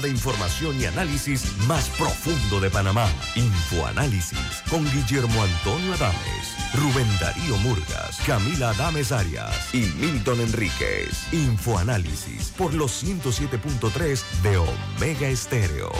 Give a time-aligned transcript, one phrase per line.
[0.00, 3.08] de información y análisis más profundo de Panamá.
[3.34, 11.32] Infoanálisis con Guillermo Antonio Adames, Rubén Darío Murgas, Camila Adames Arias y Milton Enríquez.
[11.32, 15.90] Infoanálisis por los 107.3 de Omega Estéreo.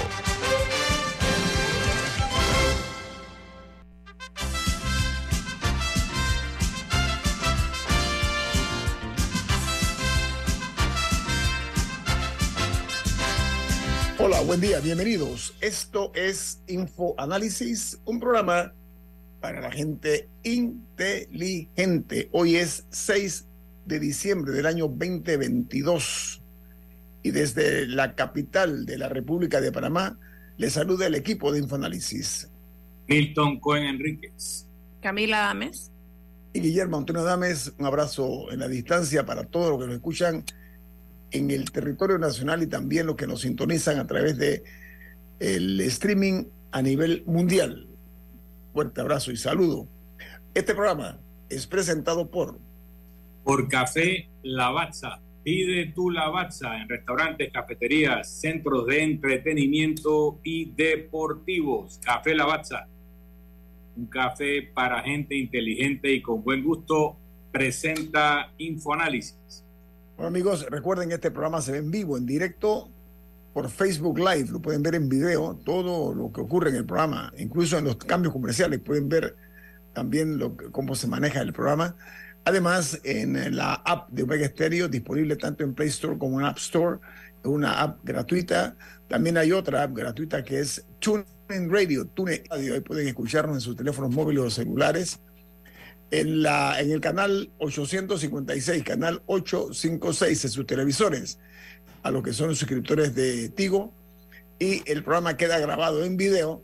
[14.49, 15.55] Buen día, bienvenidos.
[15.61, 18.73] Esto es Info Análisis, un programa
[19.43, 22.30] para la gente inteligente.
[22.33, 23.47] Hoy es 6
[23.84, 26.43] de diciembre del año 2022
[27.23, 30.19] y desde la capital de la República de Panamá
[30.57, 32.51] le saluda el equipo de Infoanálisis.
[33.07, 34.66] Milton Cohen Enríquez.
[35.02, 35.93] Camila Dames.
[36.55, 40.43] Y Guillermo Antonio Dames, un abrazo en la distancia para todos los que nos escuchan
[41.30, 44.62] en el territorio nacional y también los que nos sintonizan a través de
[45.41, 47.87] el streaming a nivel mundial.
[48.73, 49.87] Fuerte abrazo y saludo.
[50.54, 52.59] Este programa es presentado por
[53.48, 55.23] por Café Lavazza.
[55.43, 61.98] Pide tu Lavazza en restaurantes, cafeterías, centros de entretenimiento y deportivos.
[62.04, 62.87] Café Lavazza.
[63.96, 67.16] Un café para gente inteligente y con buen gusto
[67.50, 69.65] presenta Infoanálisis.
[70.19, 72.91] Bueno amigos, recuerden que este programa se ve en vivo, en directo,
[73.55, 74.49] por Facebook Live.
[74.50, 77.99] Lo pueden ver en video, todo lo que ocurre en el programa, incluso en los
[77.99, 78.81] cambios comerciales.
[78.81, 79.37] Pueden ver
[79.93, 80.41] también
[80.72, 81.94] cómo se maneja el programa.
[82.44, 86.59] Además, en la app de Omega Stereo, disponible tanto en Play Store como en App
[86.59, 86.99] Store,
[87.44, 88.75] una app gratuita.
[89.06, 92.75] También hay otra app gratuita que es TuneIn Radio, TuneIn Radio.
[92.75, 95.21] Ahí pueden escucharnos en sus teléfonos móviles o celulares
[96.10, 101.38] en, la, en el canal 856, canal 856 en sus televisores,
[102.03, 103.92] a los que son suscriptores de Tigo.
[104.59, 106.62] Y el programa queda grabado en video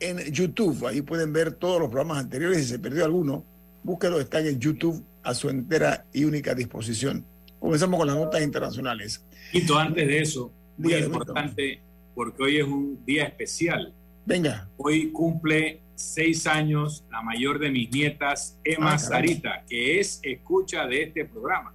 [0.00, 0.86] en YouTube.
[0.86, 2.58] Ahí pueden ver todos los programas anteriores.
[2.58, 3.44] Si se perdió alguno,
[3.82, 7.24] búsquelo, están en YouTube a su entera y única disposición.
[7.58, 9.24] Comenzamos con las notas internacionales.
[9.52, 11.80] Y antes de eso, muy importante,
[12.14, 13.92] porque hoy es un día especial.
[14.24, 14.68] Venga.
[14.78, 20.86] Hoy cumple seis años la mayor de mis nietas, Emma ah, Sarita, que es escucha
[20.86, 21.72] de este programa.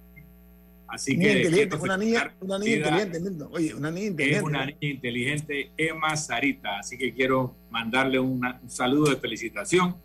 [0.86, 4.38] Así que inteligente, una niña, una niña inteligente, Oye, una niña inteligente.
[4.38, 6.78] Es una niña inteligente, Emma Sarita.
[6.78, 9.96] Así que quiero mandarle un saludo de felicitación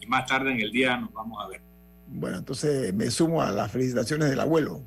[0.00, 1.60] y más tarde en el día nos vamos a ver.
[2.06, 4.82] Bueno, entonces me sumo a las felicitaciones del abuelo.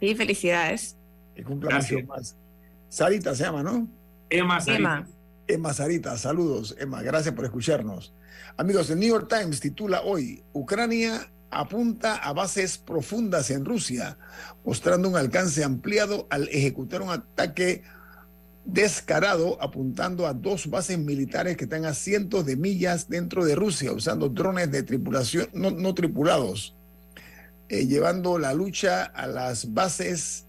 [0.00, 0.96] Sí, felicidades.
[1.34, 2.36] Que cumpla más.
[2.88, 3.88] Sarita se llama, ¿no?
[4.30, 4.76] Emma Sarita.
[4.78, 5.08] Emma
[5.72, 8.12] Sarita, saludos, Emma, gracias por escucharnos.
[8.56, 14.18] Amigos, el New York Times titula hoy, Ucrania apunta a bases profundas en Rusia,
[14.64, 17.84] mostrando un alcance ampliado al ejecutar un ataque
[18.64, 23.92] descarado apuntando a dos bases militares que están a cientos de millas dentro de Rusia,
[23.92, 26.74] usando drones de tripulación no, tripulados,
[27.68, 30.45] eh, llevando la lucha a las bases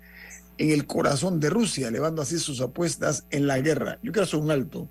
[0.57, 3.99] en el corazón de Rusia, elevando así sus apuestas en la guerra.
[4.01, 4.89] Yo quiero hacer un alto.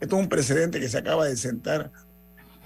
[0.00, 1.90] Esto es un precedente que se acaba de sentar,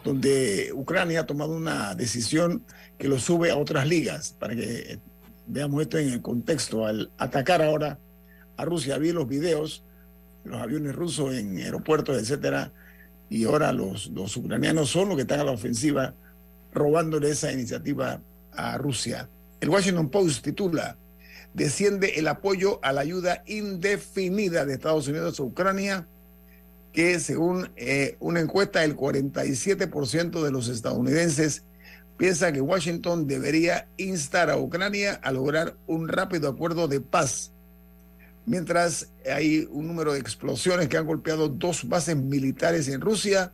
[0.04, 2.64] donde Ucrania ha tomado una decisión
[2.98, 4.98] que lo sube a otras ligas, para que
[5.46, 6.84] veamos esto en el contexto.
[6.84, 7.98] Al atacar ahora
[8.56, 9.84] a Rusia, vi los videos,
[10.44, 12.72] los aviones rusos en aeropuertos, etcétera,
[13.30, 16.14] y ahora los, los ucranianos son los que están a la ofensiva,
[16.72, 18.20] robándole esa iniciativa
[18.52, 19.30] a Rusia.
[19.60, 20.98] El Washington Post titula
[21.54, 26.06] desciende el apoyo a la ayuda indefinida de Estados Unidos a Ucrania,
[26.92, 31.64] que según eh, una encuesta el 47% de los estadounidenses
[32.16, 37.52] piensa que Washington debería instar a Ucrania a lograr un rápido acuerdo de paz,
[38.46, 43.52] mientras hay un número de explosiones que han golpeado dos bases militares en Rusia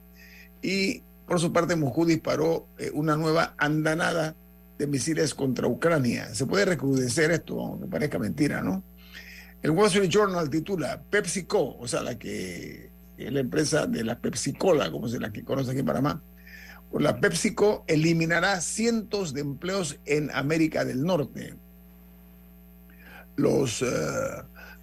[0.63, 4.35] y por su parte Moscú disparó eh, una nueva andanada
[4.79, 6.33] de misiles contra Ucrania.
[6.35, 8.85] Se puede recrudecer esto, aunque parezca mentira, ¿no?
[9.61, 14.21] El Wall Street Journal titula PepsiCo, o sea, la que es la empresa de la
[14.21, 16.23] PepsiCola, como se la que conoce aquí en Panamá.
[16.93, 21.55] La PepsiCo eliminará cientos de empleos en América del Norte.
[23.37, 23.87] Los eh,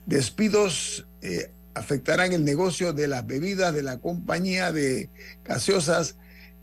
[0.05, 5.09] despidos eh, afectarán el negocio de las bebidas de la compañía de
[5.45, 6.17] gaseosas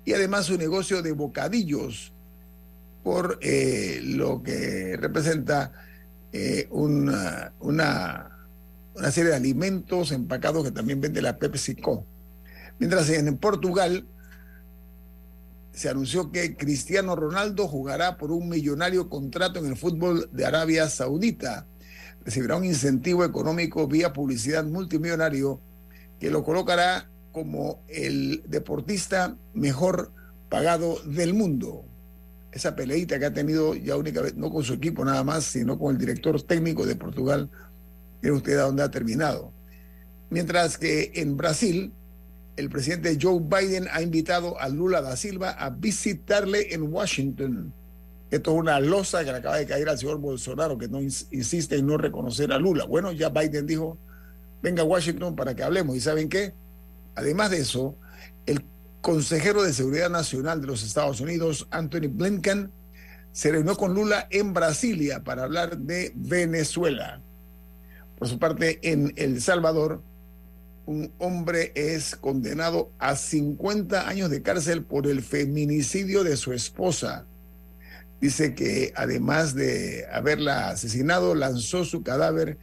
[0.05, 2.12] y además su negocio de bocadillos
[3.02, 5.72] por eh, lo que representa
[6.32, 8.28] eh, una, una,
[9.10, 12.06] serie de alimentos empacados que también vende la PepsiCo.
[12.78, 14.06] Mientras en Portugal
[15.72, 20.88] se anunció que Cristiano Ronaldo jugará por un millonario contrato en el fútbol de Arabia
[20.88, 21.66] Saudita.
[22.25, 25.60] recibirá un incentivo económico vía publicidad multimillonario
[26.20, 30.12] que lo colocará como el deportista mejor
[30.49, 31.84] pagado del mundo.
[32.52, 35.78] Esa peleita que ha tenido ya única vez, no con su equipo nada más, sino
[35.78, 37.50] con el director técnico de Portugal,
[38.20, 39.52] miren usted a dónde ha terminado.
[40.28, 41.93] Mientras que en Brasil,
[42.56, 47.72] el presidente Joe Biden ha invitado a Lula da Silva a visitarle en Washington.
[48.31, 51.76] Esto es una losa que le acaba de caer al señor Bolsonaro, que no insiste
[51.76, 52.84] en no reconocer a Lula.
[52.84, 53.99] Bueno, ya Biden dijo,
[54.62, 55.96] venga a Washington para que hablemos.
[55.96, 56.54] ¿Y saben qué?
[57.14, 57.96] Además de eso,
[58.46, 58.64] el
[59.02, 62.70] consejero de Seguridad Nacional de los Estados Unidos, Anthony Blinken,
[63.32, 67.20] se reunió con Lula en Brasilia para hablar de Venezuela.
[68.16, 70.02] Por su parte, en El Salvador,
[70.87, 77.26] un hombre es condenado a 50 años de cárcel por el feminicidio de su esposa.
[78.20, 82.56] Dice que además de haberla asesinado, lanzó su cadáver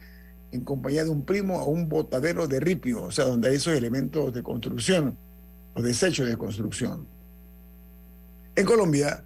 [0.52, 3.74] en compañía de un primo a un botadero de ripio, o sea, donde hay esos
[3.74, 5.18] elementos de construcción
[5.74, 7.06] o desechos de construcción.
[8.56, 9.24] En Colombia,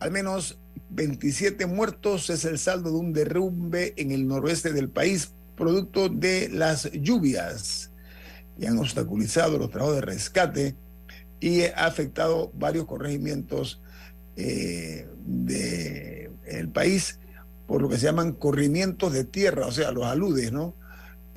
[0.00, 0.58] al menos
[0.90, 6.48] 27 muertos es el saldo de un derrumbe en el noroeste del país, producto de
[6.48, 7.90] las lluvias
[8.58, 10.76] que han obstaculizado los trabajos de rescate
[11.40, 13.80] y ha afectado varios corregimientos
[14.36, 17.18] eh, del país
[17.66, 20.74] por lo que se llaman corrimientos de tierra, o sea, los aludes, ¿no?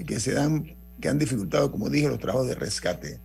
[0.06, 3.20] Que se dan, que han dificultado, como dije, los trabajos de rescate.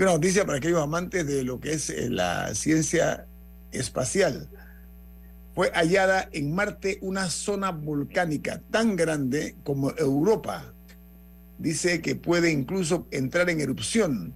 [0.00, 3.26] Una noticia para aquellos amantes de lo que es eh, la ciencia
[3.70, 4.48] espacial.
[5.54, 10.72] Fue hallada en Marte una zona volcánica tan grande como Europa.
[11.58, 14.34] Dice que puede incluso entrar en erupción.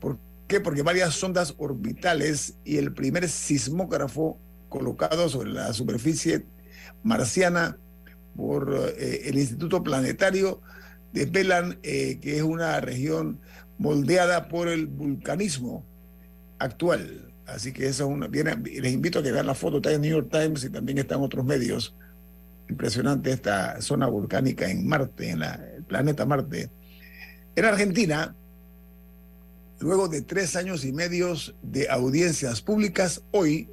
[0.00, 0.18] ¿Por
[0.48, 0.58] qué?
[0.58, 6.46] Porque varias sondas orbitales y el primer sismógrafo colocado sobre la superficie
[7.04, 7.78] marciana
[8.34, 10.60] por eh, el Instituto Planetario
[11.12, 13.38] desvelan eh, que es una región
[13.78, 15.84] moldeada por el vulcanismo
[16.58, 17.32] actual.
[17.46, 18.28] Así que eso es una.
[18.28, 21.20] Les invito a que vean la foto, está en New York Times y también están
[21.20, 21.94] otros medios.
[22.68, 26.70] Impresionante esta zona volcánica en Marte, en el planeta Marte.
[27.54, 28.34] En Argentina,
[29.78, 33.70] luego de tres años y medios de audiencias públicas, hoy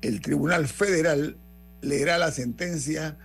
[0.00, 1.36] el Tribunal Federal
[1.82, 3.18] leerá la sentencia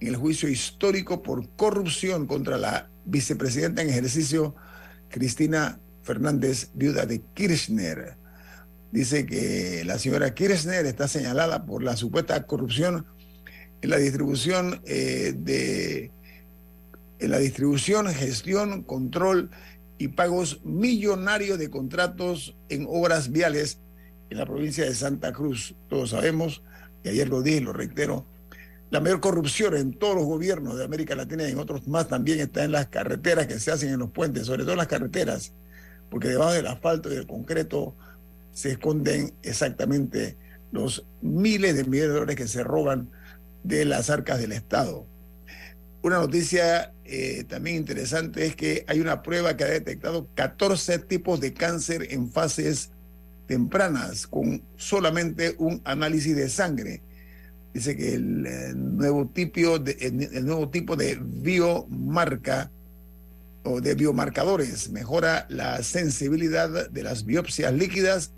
[0.00, 4.54] en el juicio histórico por corrupción contra la vicepresidenta en ejercicio
[5.10, 8.16] Cristina Fernández, viuda de Kirchner.
[8.92, 13.06] Dice que la señora Kirchner está señalada por la supuesta corrupción
[13.82, 16.10] en la distribución eh, de
[17.18, 19.50] en la distribución, gestión, control
[19.98, 23.78] y pagos millonarios de contratos en obras viales
[24.30, 25.74] en la provincia de Santa Cruz.
[25.90, 26.62] Todos sabemos
[27.04, 28.24] y ayer lo dije lo reitero,
[28.90, 32.40] la mayor corrupción en todos los gobiernos de América Latina y en otros más también
[32.40, 35.52] está en las carreteras que se hacen en los puentes, sobre todo las carreteras,
[36.10, 37.94] porque debajo del asfalto y del concreto
[38.52, 40.36] se esconden exactamente
[40.72, 43.10] los miles de millones de dólares que se roban
[43.62, 45.06] de las arcas del Estado.
[46.02, 51.40] Una noticia eh, también interesante es que hay una prueba que ha detectado 14 tipos
[51.40, 52.90] de cáncer en fases
[53.46, 57.02] tempranas con solamente un análisis de sangre.
[57.72, 62.70] Dice que el, eh, nuevo, tipo de, el nuevo tipo de biomarca
[63.62, 68.32] o de biomarcadores mejora la sensibilidad de las biopsias líquidas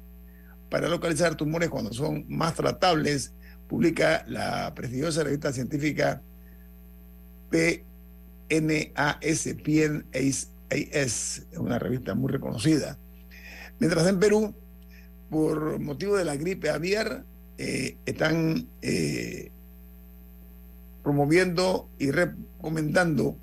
[0.69, 3.35] para localizar tumores cuando son más tratables,
[3.69, 6.23] publica la prestigiosa revista científica
[7.51, 12.99] PNAS, PNAS, una revista muy reconocida.
[13.79, 14.55] Mientras en Perú,
[15.29, 17.27] por motivo de la gripe aviar,
[17.59, 19.51] eh, están eh,
[21.03, 23.37] promoviendo y recomendando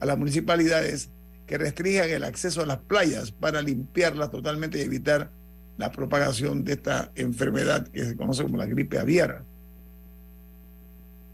[0.00, 1.10] a las municipalidades
[1.46, 5.30] que restringan el acceso a las playas para limpiarlas totalmente y evitar
[5.76, 9.44] la propagación de esta enfermedad que se conoce como la gripe aviar.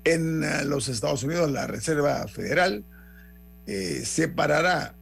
[0.04, 2.85] En eh, los Estados Unidos, la Reserva Federal
[4.04, 4.95] separará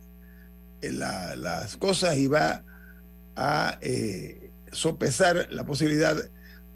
[0.80, 2.62] las cosas y va
[3.34, 3.76] a
[4.70, 6.16] sopesar la posibilidad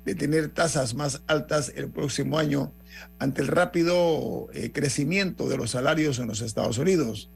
[0.06, 2.72] de tener tasas más altas el próximo año
[3.18, 7.28] ante el rápido eh, crecimiento de los salarios en los Estados Unidos.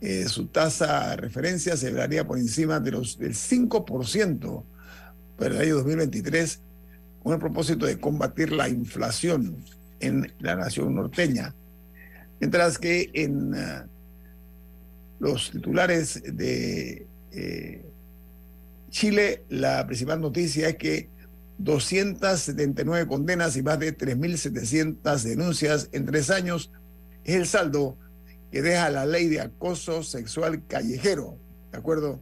[0.00, 4.64] Eh, su tasa de referencia se vería por encima de los, del 5%
[5.38, 6.60] para el año 2023
[7.22, 9.64] con el propósito de combatir la inflación
[10.00, 11.54] en la nación norteña.
[12.40, 13.86] Mientras que en ah,
[15.20, 17.06] los titulares de
[18.90, 21.13] Chile, la principal noticia es que
[21.58, 26.72] 279 condenas y más de 3.700 denuncias en tres años
[27.24, 27.96] Es el saldo
[28.50, 31.38] que deja la ley de acoso sexual callejero,
[31.72, 32.20] ¿de acuerdo?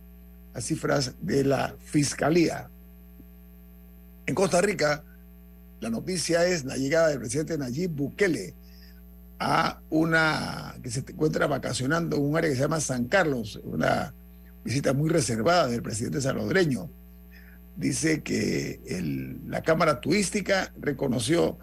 [0.55, 2.71] A cifras de la Fiscalía.
[4.25, 5.05] En Costa Rica,
[5.81, 8.55] la noticia es la llegada del presidente Nayib Bukele
[9.41, 14.15] a una que se encuentra vacacionando en un área que se llama San Carlos, una
[14.65, 16.89] visita muy reservada del presidente salvadoreño.
[17.77, 18.81] Dice que
[19.47, 21.59] la Cámara Turística reconoció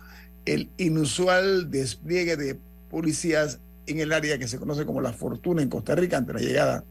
[0.45, 5.69] el inusual despliegue de policías en el área que se conoce como La Fortuna en
[5.69, 6.83] Costa Rica ante la llegada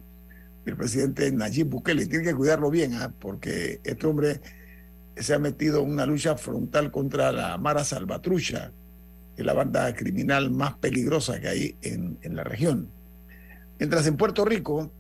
[0.65, 2.07] del presidente Nayib Bukele.
[2.07, 3.13] Tiene que cuidarlo bien, ¿ah?
[3.19, 4.41] porque este hombre
[5.17, 8.73] se ha metido en una lucha frontal contra la Mara Salvatrucha,
[9.35, 12.89] que es la banda criminal más peligrosa que hay en, en la región.
[13.79, 14.93] Mientras en Puerto Rico,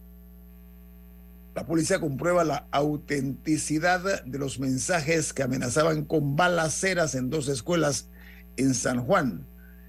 [1.59, 8.09] la policía comprueba la autenticidad de los mensajes que amenazaban con balaceras en dos escuelas
[8.57, 9.45] en San Juan.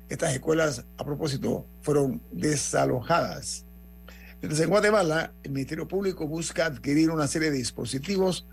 [0.10, 3.68] Estas escuelas, a propósito, fueron desalojadas.
[4.42, 8.48] Mientras en Guatemala, el Ministerio Público busca adquirir una serie de dispositivos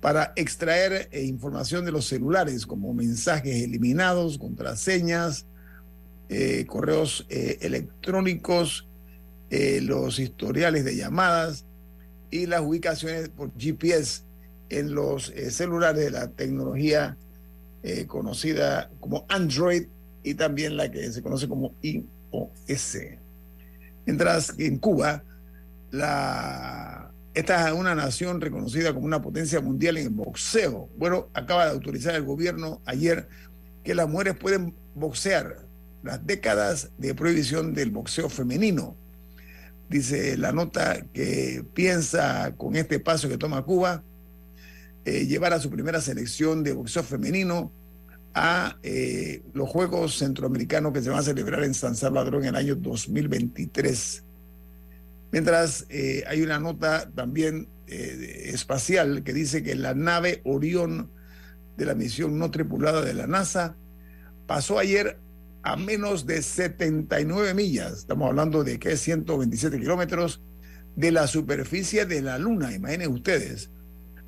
[0.00, 5.44] para extraer eh, información de los celulares, como mensajes eliminados, contraseñas,
[6.28, 8.86] eh, correos eh, electrónicos,
[9.50, 11.66] los historiales de llamadas
[12.30, 14.22] y las ubicaciones por GPS
[14.68, 17.16] en los celulares de la tecnología
[18.06, 19.86] conocida como Android
[20.22, 22.98] y también la que se conoce como iOS.
[24.06, 25.24] Mientras que en Cuba,
[27.34, 30.88] esta es una nación reconocida como una potencia mundial en el boxeo.
[30.96, 33.28] Bueno, acaba de autorizar el gobierno ayer
[33.82, 35.66] que las mujeres pueden boxear
[36.02, 38.96] las décadas de prohibición del boxeo femenino.
[39.90, 44.04] Dice la nota que piensa con este paso que toma Cuba
[45.04, 47.72] eh, llevar a su primera selección de boxeo femenino
[48.32, 52.54] a eh, los Juegos Centroamericanos que se van a celebrar en San Salvador en el
[52.54, 54.22] año 2023.
[55.32, 61.10] Mientras eh, hay una nota también espacial que dice que la nave Orión
[61.76, 63.74] de la misión no tripulada de la NASA
[64.46, 65.18] pasó ayer
[65.62, 70.40] a menos de 79 millas, estamos hablando de que es 127 kilómetros,
[70.96, 73.70] de la superficie de la Luna, imaginen ustedes,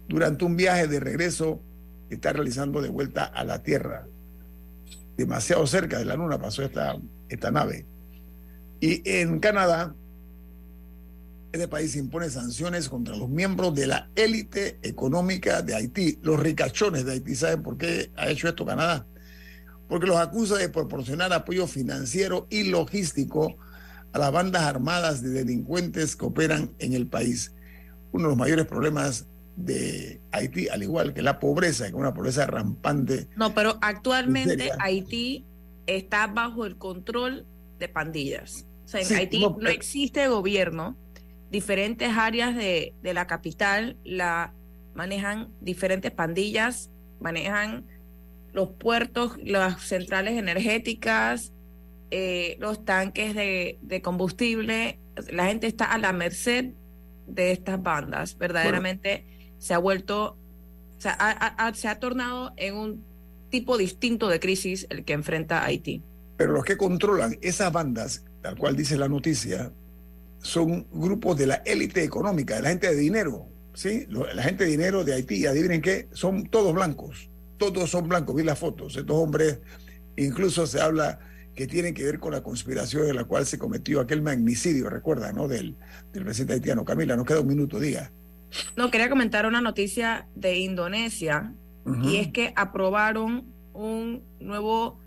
[0.09, 1.63] durante un viaje de regreso
[2.09, 4.07] que está realizando de vuelta a la Tierra.
[5.17, 7.87] Demasiado cerca de la Luna pasó esta, nave.
[8.81, 9.95] Y en Canadá,
[11.53, 17.05] este país impone sanciones contra los miembros de la élite económica de Haití, los ricachones
[17.05, 17.35] de Haití.
[17.35, 19.07] ¿Saben por qué ha hecho esto Canadá?
[19.89, 23.57] Porque los acusa de proporcionar apoyo financiero y logístico
[24.13, 27.55] a las bandas armadas de delincuentes que operan en el país.
[28.13, 32.15] Uno de los mayores problemas de Haití, al igual que la pobreza, que es una
[32.15, 33.29] pobreza rampante.
[33.37, 35.45] No, pero actualmente Haití
[35.87, 37.47] está bajo el control
[37.79, 38.67] de pandillas.
[38.85, 40.97] O sea, en Haití no, no existe gobierno
[41.53, 44.55] diferentes áreas de, la capital la
[44.95, 47.85] manejan diferentes pandillas, manejan
[48.53, 51.53] los puertos, las centrales energéticas,
[52.11, 54.99] eh, los tanques de, combustible.
[55.31, 56.73] La gente está a la merced
[57.27, 58.37] de estas bandas.
[58.37, 60.37] Verdaderamente se ha vuelto,
[60.99, 61.09] se
[61.89, 63.13] ha tornado en un
[63.53, 66.03] tipo distinto de crisis el que enfrenta Haití.
[66.37, 69.73] Pero los que controlan esas bandas, tal cual dice la noticia,
[70.39, 74.07] son grupos de la élite económica, de la gente de dinero, ¿sí?
[74.09, 77.31] La gente de dinero de Haití, adivinen qué, son todos blancos,
[77.71, 79.61] todos son blancos, vi las fotos, estos hombres,
[80.17, 81.19] incluso se habla
[81.55, 85.33] que tienen que ver con la conspiración en la cual se cometió aquel magnicidio, recuerda,
[85.33, 85.49] ¿no?
[85.49, 85.77] Del,
[86.13, 86.83] del presidente haitiano.
[86.85, 88.11] Camila, nos queda un minuto, diga.
[88.75, 91.55] No, quería comentar una noticia de Indonesia,
[92.05, 95.01] y es que aprobaron un nuevo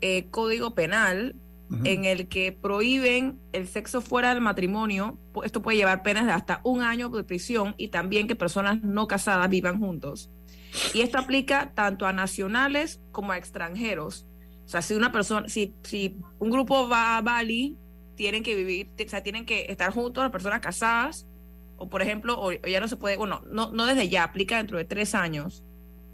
[0.00, 1.36] eh, código penal
[1.84, 5.18] en el que prohíben el sexo fuera del matrimonio.
[5.44, 9.06] Esto puede llevar penas de hasta un año de prisión y también que personas no
[9.06, 10.30] casadas vivan juntos.
[10.94, 14.26] Y esto aplica tanto a nacionales como a extranjeros.
[14.64, 17.76] O sea, si una persona, si, si un grupo va a Bali,
[18.16, 21.26] tienen que vivir, o sea, tienen que estar juntos las personas casadas,
[21.76, 24.78] o por ejemplo, o, ya no se puede, bueno, no, no desde ya, aplica dentro
[24.78, 25.64] de tres años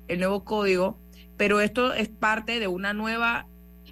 [0.09, 1.01] el nuevo código,
[1.37, 3.49] pero esto es parte de una nueva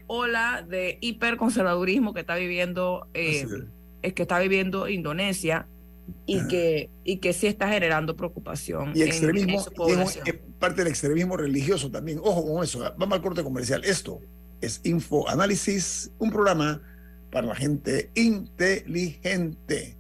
[0.07, 3.47] ola de hiperconservadurismo que está viviendo eh,
[4.03, 4.13] es.
[4.13, 5.69] que está viviendo Indonesia
[6.27, 10.21] y que y que sí está generando preocupación y extremismo es
[10.59, 12.21] parte del extremismo religioso también.
[12.23, 13.85] Ojo con eso vamos al corte comercial.
[13.85, 14.21] Esto
[14.61, 16.83] es Info Análisis un programa
[17.31, 19.97] para la gente inteligente.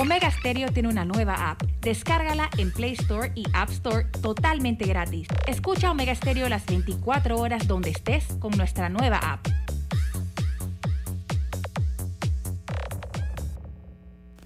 [0.00, 1.60] Omega Stereo tiene una nueva app.
[1.80, 5.26] Descárgala en Play Store y App Store totalmente gratis.
[5.48, 9.48] Escucha Omega Stereo las 24 horas donde estés con nuestra nueva app.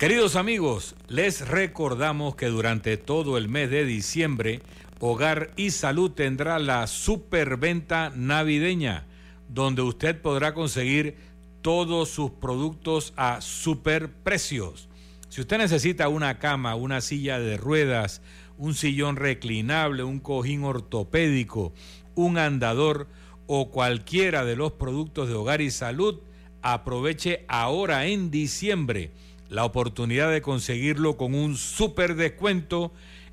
[0.03, 4.61] Queridos amigos, les recordamos que durante todo el mes de diciembre,
[4.99, 9.07] Hogar y Salud tendrá la superventa navideña,
[9.49, 11.15] donde usted podrá conseguir
[11.61, 14.89] todos sus productos a superprecios.
[15.29, 18.23] Si usted necesita una cama, una silla de ruedas,
[18.59, 21.73] un sillón reclinable, un cojín ortopédico,
[22.17, 23.07] un andador
[23.47, 26.19] o cualquiera de los productos de hogar y salud,
[26.61, 29.13] aproveche ahora en diciembre
[29.53, 32.91] la oportunidad de conseguirlo con un super descuento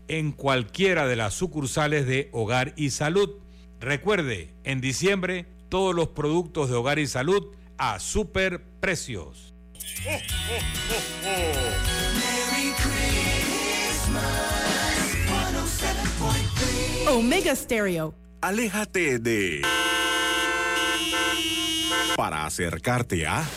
[0.09, 3.37] en cualquiera de las sucursales de Hogar y Salud.
[3.79, 9.53] Recuerde, en diciembre todos los productos de Hogar y Salud a super precios.
[17.07, 18.13] Omega Stereo.
[18.41, 19.61] Aléjate de...
[22.17, 23.47] Para acercarte a...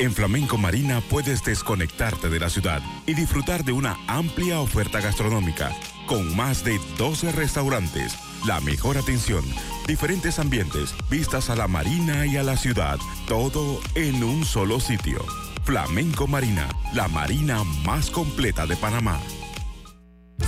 [0.00, 5.76] En Flamenco Marina puedes desconectarte de la ciudad y disfrutar de una amplia oferta gastronómica
[6.06, 8.16] con más de 12 restaurantes,
[8.46, 9.44] la mejor atención,
[9.86, 15.22] diferentes ambientes, vistas a la marina y a la ciudad, todo en un solo sitio.
[15.64, 19.20] Flamenco Marina, la marina más completa de Panamá.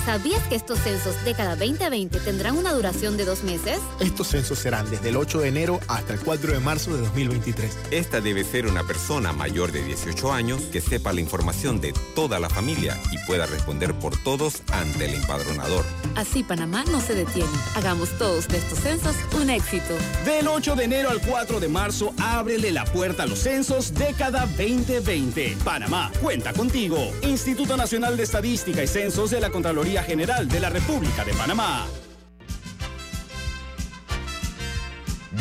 [0.04, 3.78] ¿Sabías que estos censos de cada 2020 tendrán una duración de dos meses?
[4.00, 7.78] Estos censos serán desde el 8 de enero hasta el 4 de marzo de 2023.
[7.92, 12.40] Esta debe ser una persona mayor de 18 años que sepa la información de toda
[12.40, 15.84] la familia y pueda responder por todos ante el empadronador.
[16.16, 17.52] Así Panamá no se detiene.
[17.76, 19.94] Hagamos todos de estos censos un éxito.
[20.24, 24.46] Del 8 de enero al 4 de marzo, ábrele la puerta a los censos década
[24.58, 25.58] 2020.
[25.64, 26.98] Panamá, cuenta contigo.
[27.22, 31.86] Instituto Nacional de Estadística y Censos de la Contraloría General de la República de Panamá.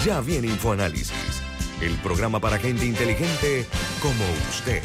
[0.03, 1.41] Ya viene InfoAnálisis,
[1.79, 3.65] el programa para gente inteligente
[4.01, 4.81] como usted.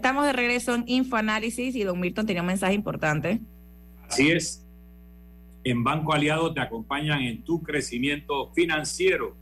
[0.00, 3.38] Estamos de regreso en Infoanálisis y don Milton tenía un mensaje importante.
[4.08, 4.66] Así es.
[5.62, 9.36] En Banco Aliado te acompañan en tu crecimiento financiero.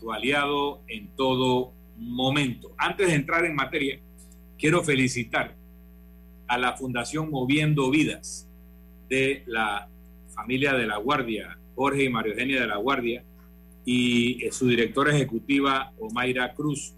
[0.00, 2.74] tu aliado en todo momento.
[2.76, 4.00] Antes de entrar en materia,
[4.58, 5.54] quiero felicitar
[6.46, 8.48] a la Fundación Moviendo Vidas
[9.08, 9.88] de la
[10.34, 13.24] familia de la Guardia, Jorge y María Eugenia de la Guardia,
[13.84, 16.94] y su directora ejecutiva, Omaira Cruz.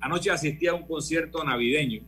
[0.00, 2.02] Anoche asistí a un concierto navideño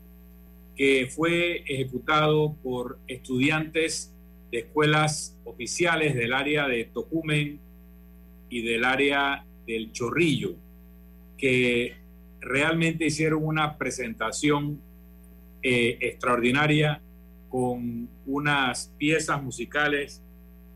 [0.76, 4.14] que fue ejecutado por estudiantes
[4.50, 7.60] de escuelas oficiales del área de Tocumen
[8.48, 10.54] y del área del Chorrillo,
[11.36, 11.96] que
[12.40, 14.80] realmente hicieron una presentación
[15.62, 17.02] eh, extraordinaria
[17.48, 20.22] con unas piezas musicales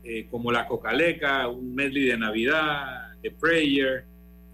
[0.03, 4.05] eh, como La Cocaleca, un medley de Navidad, The Prayer,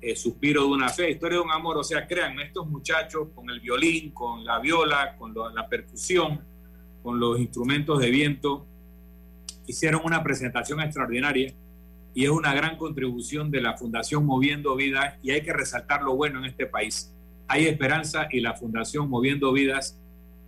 [0.01, 1.77] eh, Suspiro de una Fe, Historia de un Amor.
[1.77, 6.41] O sea, crean, estos muchachos con el violín, con la viola, con la percusión,
[7.01, 8.67] con los instrumentos de viento,
[9.69, 11.53] hicieron una presentación extraordinaria
[12.15, 16.15] y es una gran contribución de la Fundación Moviendo Vidas y hay que resaltar lo
[16.15, 17.13] bueno en este país.
[17.47, 19.99] Hay esperanza y la Fundación Moviendo Vidas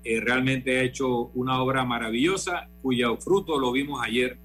[0.04, 4.40] eh, realmente ha hecho una obra maravillosa cuyo fruto lo vimos ayer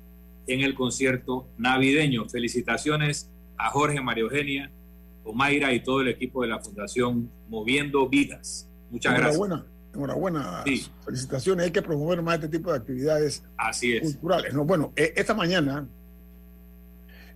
[0.46, 2.28] en el concierto navideño.
[2.28, 4.70] Felicitaciones a Jorge, María Eugenia,
[5.24, 8.70] Omaira y todo el equipo de la Fundación Moviendo Vidas.
[8.90, 9.75] Muchas gracias.
[9.96, 10.64] Enhorabuena.
[11.04, 11.66] Felicitaciones.
[11.66, 13.42] Hay que promover más este tipo de actividades
[14.02, 14.54] culturales.
[14.54, 14.64] ¿no?
[14.64, 15.88] Bueno, e, esta mañana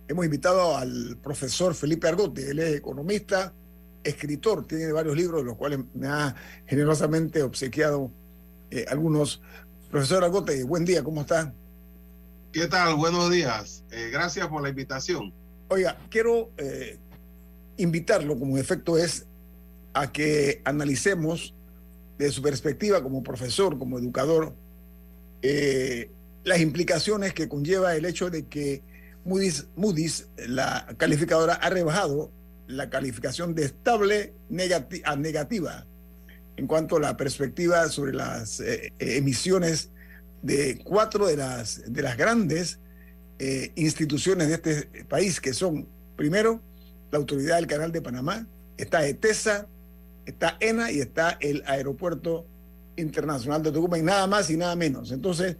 [0.07, 2.51] hemos invitado al profesor Felipe Argote.
[2.51, 3.53] Él es economista,
[4.03, 6.35] escritor, tiene varios libros, de los cuales me ha
[6.67, 8.11] generosamente obsequiado
[8.69, 9.41] eh, algunos.
[9.89, 11.53] Profesor Argote, buen día, ¿cómo está?
[12.53, 12.95] ¿Qué tal?
[12.95, 13.83] Buenos días.
[13.91, 15.33] Eh, gracias por la invitación.
[15.67, 16.97] Oiga, quiero eh,
[17.77, 19.25] invitarlo, como efecto es,
[19.93, 21.53] a que analicemos
[22.21, 24.53] de su perspectiva como profesor, como educador,
[25.41, 26.11] eh,
[26.43, 28.83] las implicaciones que conlleva el hecho de que
[29.25, 32.31] Moody's, Moody's, la calificadora, ha rebajado
[32.67, 34.33] la calificación de estable
[35.03, 35.87] a negativa
[36.57, 39.89] en cuanto a la perspectiva sobre las eh, eh, emisiones
[40.43, 42.79] de cuatro de las, de las grandes
[43.73, 46.61] instituciones de este país, que son, primero,
[47.11, 49.67] la Autoridad del Canal de Panamá, está ETESA,
[50.25, 52.45] está ENA y está el Aeropuerto
[52.95, 55.11] Internacional de Tucumán, y nada más y nada menos.
[55.11, 55.57] Entonces,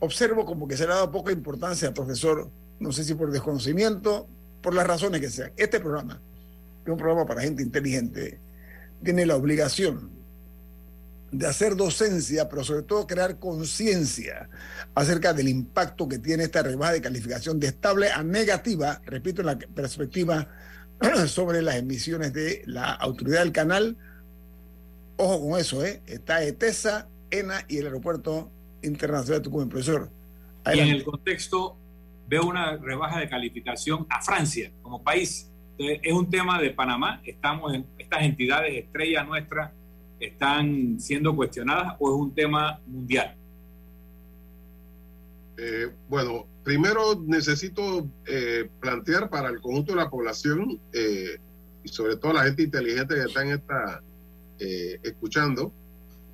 [0.00, 3.30] observo como que se le ha dado poca importancia al profesor, no sé si por
[3.30, 4.28] desconocimiento,
[4.60, 5.52] por las razones que sean.
[5.56, 6.20] Este programa,
[6.84, 8.40] que es un programa para gente inteligente,
[9.02, 10.10] tiene la obligación
[11.30, 14.48] de hacer docencia, pero sobre todo crear conciencia
[14.94, 19.46] acerca del impacto que tiene esta rebaja de calificación de estable a negativa, repito, en
[19.46, 20.48] la perspectiva
[21.26, 23.96] sobre las emisiones de la autoridad del canal.
[25.16, 26.02] Ojo con eso, ¿eh?
[26.06, 28.50] Está ETESA, ENA y el aeropuerto
[28.82, 30.10] internacional de Tucumán, profesor.
[30.72, 31.76] Y en el contexto
[32.26, 35.50] veo una rebaja de calificación a Francia como país.
[35.78, 39.72] es un tema de Panamá, estamos en estas entidades estrellas nuestras
[40.26, 43.36] están siendo cuestionadas o es un tema mundial?
[45.56, 51.38] Eh, bueno, primero necesito eh, plantear para el conjunto de la población eh,
[51.84, 54.02] y sobre todo la gente inteligente que está en esta
[54.56, 55.74] escuchando,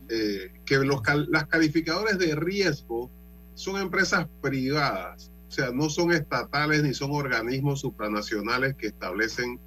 [0.07, 3.11] que los, las calificadores de riesgo
[3.55, 9.59] son empresas privadas, o sea, no son estatales ni son organismos supranacionales que establecen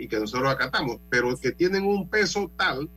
[0.00, 2.90] y que nosotros acatamos, pero que tienen un peso tal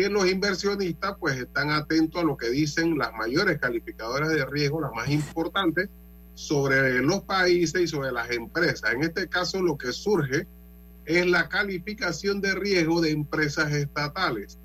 [0.00, 4.80] que los inversionistas pues están atentos a lo que dicen las mayores calificadoras de riesgo,
[4.80, 5.90] las más importantes,
[6.32, 8.94] sobre los países y sobre las empresas.
[8.94, 10.46] En este caso lo que surge
[11.04, 14.56] es la calificación de riesgo de empresas estatales.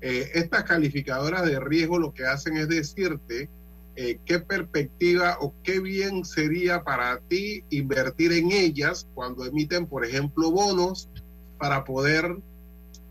[0.00, 3.50] Eh, estas calificadoras de riesgo lo que hacen es decirte
[3.94, 10.06] eh, qué perspectiva o qué bien sería para ti invertir en ellas cuando emiten, por
[10.06, 11.10] ejemplo, bonos
[11.58, 12.38] para poder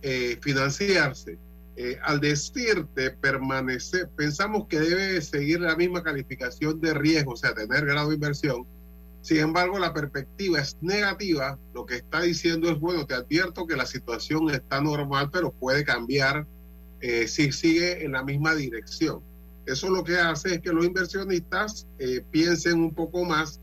[0.07, 1.39] eh, financiarse.
[1.77, 7.55] Eh, al decirte permanecer, pensamos que debe seguir la misma calificación de riesgo, o sea,
[7.55, 8.67] tener grado de inversión.
[9.23, 11.57] Sin embargo, la perspectiva es negativa.
[11.73, 15.83] Lo que está diciendo es, bueno, te advierto que la situación está normal, pero puede
[15.83, 16.45] cambiar
[17.01, 19.21] eh, si sigue en la misma dirección.
[19.65, 21.87] Eso lo que hace es que los inversionistas
[22.29, 23.59] piensen un poco más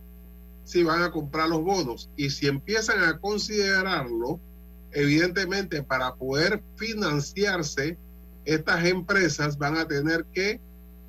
[0.65, 2.11] si van a comprar los bonos.
[2.17, 4.41] Y si empiezan a considerarlo,
[4.93, 7.97] evidentemente para poder financiarse,
[8.45, 10.61] estas empresas van a tener que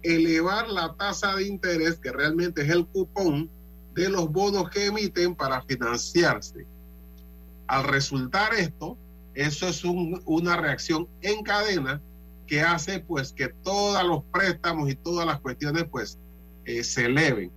[0.03, 3.49] elevar la tasa de interés, que realmente es el cupón
[3.93, 6.65] de los bonos que emiten para financiarse.
[7.67, 8.97] Al resultar esto,
[9.33, 12.01] eso es una reacción en cadena
[12.45, 16.19] que hace pues que todos los préstamos y todas las cuestiones pues
[16.65, 17.51] eh, se eleven.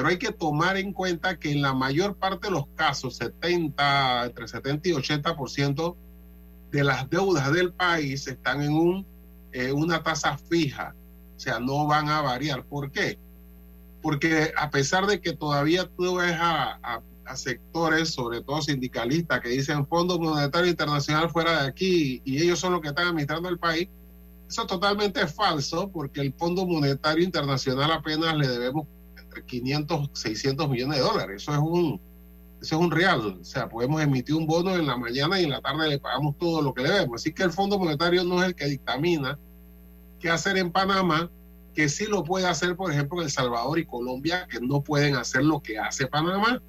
[0.00, 4.24] Pero hay que tomar en cuenta que en la mayor parte de los casos, 70,
[4.24, 5.94] entre 70 y 80%
[6.70, 9.06] de las deudas del país están en un,
[9.52, 10.94] eh, una tasa fija,
[11.36, 12.64] o sea, no van a variar.
[12.64, 13.18] ¿Por qué?
[14.00, 19.50] Porque a pesar de que todavía tú ves a, a, sectores, sobre todo sindicalistas, que
[19.50, 23.58] dicen Fondo Monetario Internacional fuera de aquí y ellos son los que están administrando el
[23.58, 23.90] país,
[24.48, 28.86] eso es totalmente falso porque el Fondo Monetario Internacional apenas le debemos
[29.46, 31.42] 500, 600 millones de dólares.
[31.42, 32.00] Eso es un,
[32.60, 33.38] eso es un real.
[33.40, 36.36] O sea, podemos emitir un bono en la mañana y en la tarde le pagamos
[36.38, 37.20] todo lo que le debemos.
[37.20, 39.38] Así que el Fondo Monetario no es el que dictamina
[40.18, 41.30] qué hacer en Panamá,
[41.74, 45.16] que sí lo puede hacer, por ejemplo, en El Salvador y Colombia, que no pueden
[45.16, 46.60] hacer lo que hace Panamá.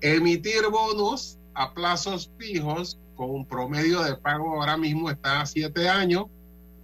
[0.00, 5.88] Emitir bonos a plazos fijos con un promedio de pago ahora mismo está a siete
[5.88, 6.26] años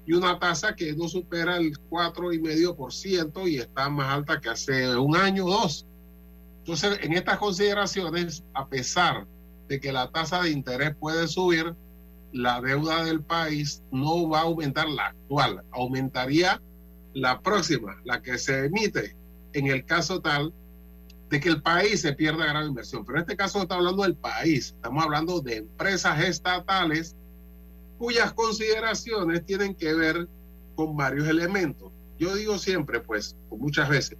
[0.07, 5.17] y una tasa que no supera el 4,5% y está más alta que hace un
[5.17, 5.87] año o dos.
[6.59, 9.27] Entonces, en estas consideraciones, a pesar
[9.69, 11.75] de que la tasa de interés puede subir,
[12.33, 16.61] la deuda del país no va a aumentar la actual, aumentaría
[17.14, 19.17] la próxima, la que se emite
[19.53, 20.53] en el caso tal
[21.31, 23.05] de que el país se pierda gran inversión.
[23.05, 27.17] Pero en este caso no está hablando del país, estamos hablando de empresas estatales
[28.05, 30.29] cuyas consideraciones tienen que ver
[30.75, 31.90] con varios elementos.
[32.19, 34.19] Yo digo siempre, pues, muchas veces,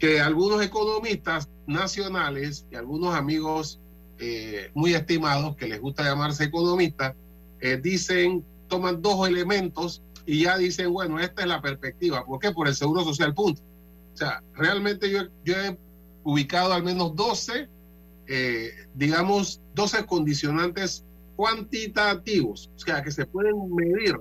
[0.00, 3.78] que algunos economistas nacionales y algunos amigos
[4.18, 7.14] eh, muy estimados que les gusta llamarse economistas,
[7.60, 12.24] eh, dicen, toman dos elementos y ya dicen, bueno, esta es la perspectiva.
[12.26, 12.50] ¿Por qué?
[12.50, 13.62] Por el seguro social, punto.
[14.14, 15.78] O sea, realmente yo, he
[16.24, 17.68] ubicado al menos 12,
[18.26, 21.04] eh, digamos, 12 condicionantes
[21.36, 24.16] cuantitativos, o sea, que se pueden medir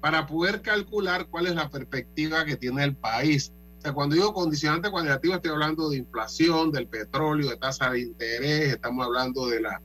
[0.00, 3.52] para poder calcular cuál es la perspectiva que tiene el país.
[3.78, 8.00] O sea, cuando digo condicionante cuantitativo, estoy hablando de inflación, del petróleo, de tasa de
[8.00, 9.80] interés, estamos hablando de las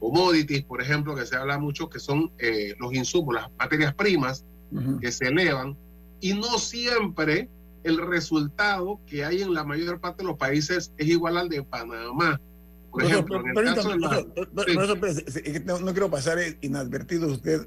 [0.00, 4.44] commodities, por ejemplo, que se habla mucho, que son eh, los insumos, las materias primas
[5.00, 5.76] que se elevan,
[6.20, 7.48] y no siempre
[7.84, 11.62] el resultado que hay en la mayor parte de los países es igual al de
[11.62, 12.40] Panamá.
[12.94, 15.80] Por ejemplo, en el caso de la...
[15.80, 17.66] no, quiero pasar inadvertido, usted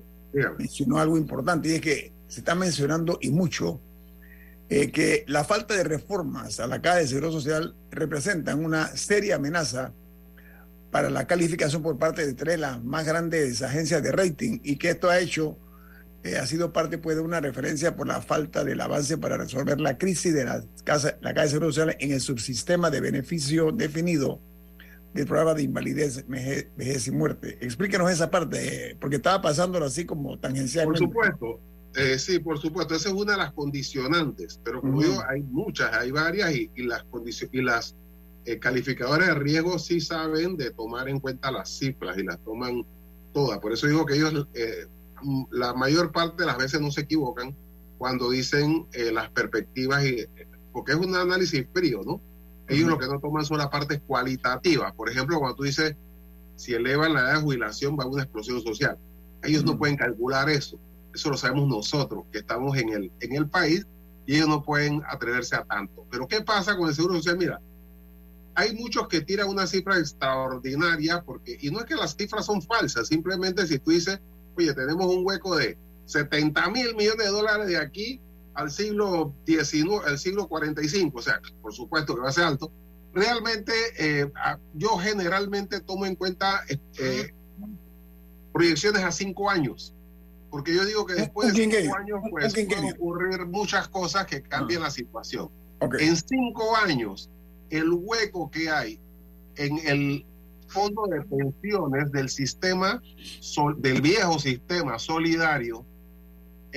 [0.57, 3.81] mencionó algo importante, y es que se está mencionando y mucho
[4.69, 9.35] eh, que la falta de reformas a la Caja de Seguro Social representan una seria
[9.35, 9.93] amenaza
[10.91, 14.77] para la calificación por parte de tres de las más grandes agencias de rating y
[14.77, 15.57] que esto ha hecho,
[16.23, 19.81] eh, ha sido parte pues, de una referencia por la falta del avance para resolver
[19.81, 23.73] la crisis de la, casa, la Caja de Seguro Social en el subsistema de beneficio
[23.73, 24.39] definido
[25.17, 27.57] del programa de invalidez, vejez, y muerte.
[27.59, 30.99] Explíquenos esa parte, eh, porque estaba pasándolo así como tangencialmente.
[30.99, 31.59] Por supuesto,
[31.95, 35.91] eh, sí, por supuesto, esa es una de las condicionantes, pero como digo, hay muchas,
[35.93, 37.95] hay varias y, las condiciones y las
[38.45, 42.85] eh, calificadores de riesgo sí saben de tomar en cuenta las cifras y las toman
[43.33, 43.57] todas.
[43.57, 44.47] Por eso digo que ellos
[45.49, 47.55] la mayor parte de las veces no se equivocan
[47.97, 50.27] cuando dicen las perspectivas y
[50.71, 52.21] porque es un análisis frío, ¿no?
[52.67, 54.93] Ellos lo que no toman son las partes cualitativas.
[54.93, 55.95] Por ejemplo, cuando tú dices,
[56.55, 58.97] si elevan la edad de jubilación va a una explosión social.
[59.43, 60.79] Ellos no pueden calcular eso.
[61.13, 63.87] Eso lo sabemos nosotros, que estamos en el, en el país
[64.25, 66.05] y ellos no pueden atreverse a tanto.
[66.11, 67.37] Pero ¿qué pasa con el Seguro Social?
[67.37, 67.61] Mira,
[68.55, 72.61] hay muchos que tiran una cifra extraordinaria porque, y no es que las cifras son
[72.61, 74.19] falsas, simplemente si tú dices,
[74.57, 78.19] oye, tenemos un hueco de 70 mil millones de dólares de aquí
[78.57, 82.71] al siglo XIX, al siglo 45, o sea, por supuesto que va a ser alto,
[83.13, 84.31] realmente eh,
[84.73, 86.63] yo generalmente tomo en cuenta
[86.97, 87.33] eh,
[88.51, 89.93] proyecciones a cinco años,
[90.49, 94.81] porque yo digo que después de cinco años pues, pueden ocurrir muchas cosas que cambien
[94.81, 95.51] la situación.
[95.99, 97.29] En cinco años,
[97.69, 98.99] el hueco que hay
[99.55, 100.25] en el
[100.67, 103.03] fondo de pensiones del sistema,
[103.77, 105.85] del viejo sistema solidario,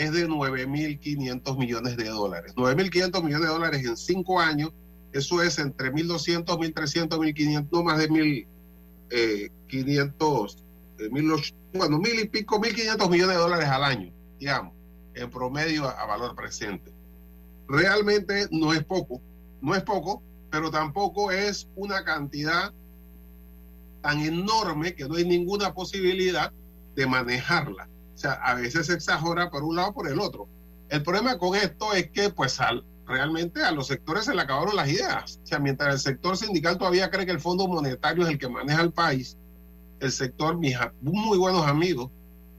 [0.01, 2.55] es de 9.500 millones de dólares.
[2.57, 4.73] 9.500 millones de dólares en cinco años,
[5.13, 8.47] eso es entre 1.200, 1.300, 1.500, no más de 1.500,
[9.11, 9.51] eh,
[10.99, 11.11] eh
[11.75, 14.73] bueno, mil y pico, 1.500 millones de dólares al año, digamos,
[15.15, 16.91] en promedio a valor presente.
[17.69, 19.21] Realmente no es poco,
[19.61, 22.73] no es poco, pero tampoco es una cantidad
[24.01, 26.51] tan enorme que no hay ninguna posibilidad
[26.97, 27.87] de manejarla.
[28.21, 30.47] O sea, a veces se exagera por un lado por el otro.
[30.91, 34.77] El problema con esto es que, pues, al, realmente a los sectores se le acabaron
[34.77, 35.41] las ideas.
[35.43, 38.51] O sea, mientras el sector sindical todavía cree que el Fondo Monetario es el que
[38.51, 39.39] maneja el país,
[40.01, 42.11] el sector, mis muy buenos amigos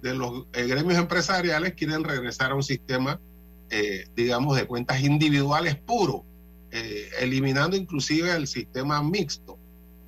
[0.01, 3.21] de los eh, gremios empresariales quieren regresar a un sistema,
[3.69, 6.25] eh, digamos, de cuentas individuales puro,
[6.71, 9.59] eh, eliminando inclusive el sistema mixto.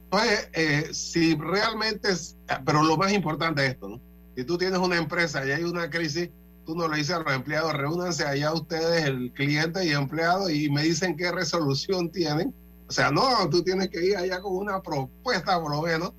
[0.05, 4.12] Entonces, si realmente es, pero lo más importante es esto, ¿no?
[4.35, 6.29] Si tú tienes una empresa y hay una crisis,
[6.65, 10.49] tú no le dices a los empleados, reúnanse allá ustedes, el cliente y el empleado,
[10.49, 12.53] y me dicen qué resolución tienen.
[12.87, 16.13] O sea, no, tú tienes que ir allá con una propuesta, por lo menos,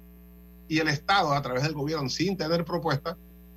[0.69, 3.17] y el Estado, a través del gobierno, sin tener propuesta,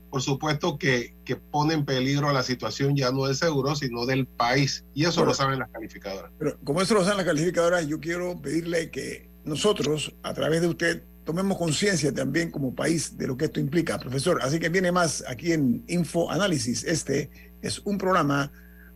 [0.10, 4.26] por supuesto que, que pone en peligro la situación ya no del seguro, sino del
[4.26, 4.86] país.
[4.94, 6.32] Y eso lo saben las calificadoras.
[6.40, 10.68] Pero como eso lo saben las calificadoras, yo quiero pedirle que nosotros, a través de
[10.68, 14.40] usted, tomemos conciencia también como país de lo que esto implica, profesor.
[14.42, 16.86] Así que viene más aquí en Info Análisis.
[16.86, 17.30] Este
[17.62, 18.50] es un programa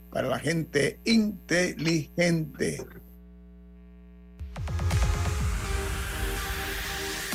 [0.09, 2.85] para la gente inteligente.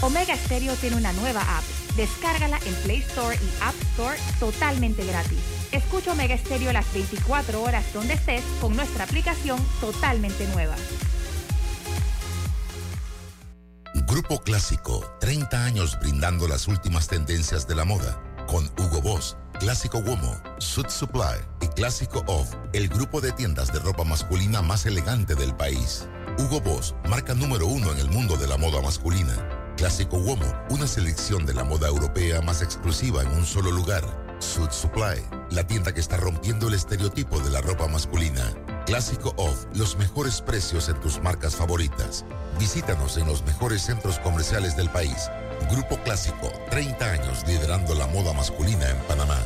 [0.01, 1.65] Omega Stereo tiene una nueva app.
[1.97, 5.39] Descárgala en Play Store y App Store totalmente gratis.
[5.73, 10.77] Escucha Omega Stereo las 24 horas donde estés con nuestra aplicación totalmente nueva.
[14.07, 18.23] Grupo Clásico, 30 años brindando las últimas tendencias de la moda.
[18.47, 23.81] Con Hugo Boss, Clásico Womo, Suit Supply y Clásico Off, el grupo de tiendas de
[23.81, 26.07] ropa masculina más elegante del país.
[26.39, 29.35] Hugo Boss, marca número uno en el mundo de la moda masculina.
[29.77, 34.05] Clásico Womo, una selección de la moda europea más exclusiva en un solo lugar.
[34.39, 38.55] Suit Supply, la tienda que está rompiendo el estereotipo de la ropa masculina.
[38.87, 42.25] Clásico Off, los mejores precios en tus marcas favoritas.
[42.59, 45.31] Visítanos en los mejores centros comerciales del país.
[45.71, 49.39] Grupo Clásico, 30 años liderando la moda masculina en Panamá.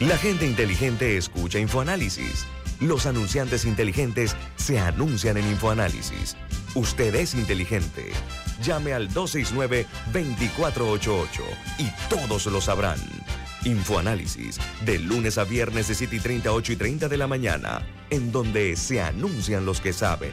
[0.00, 2.44] La gente inteligente escucha InfoAnálisis.
[2.80, 6.36] Los anunciantes inteligentes se anuncian en InfoAnálisis.
[6.74, 8.12] usted es inteligente.
[8.62, 11.26] Llame al 269-2488
[11.78, 12.98] y todos lo sabrán.
[13.66, 17.84] Infoanálisis, de lunes a viernes de 7 y 30, 8 y 30 de la mañana,
[18.10, 20.30] en donde se anuncian los que saben.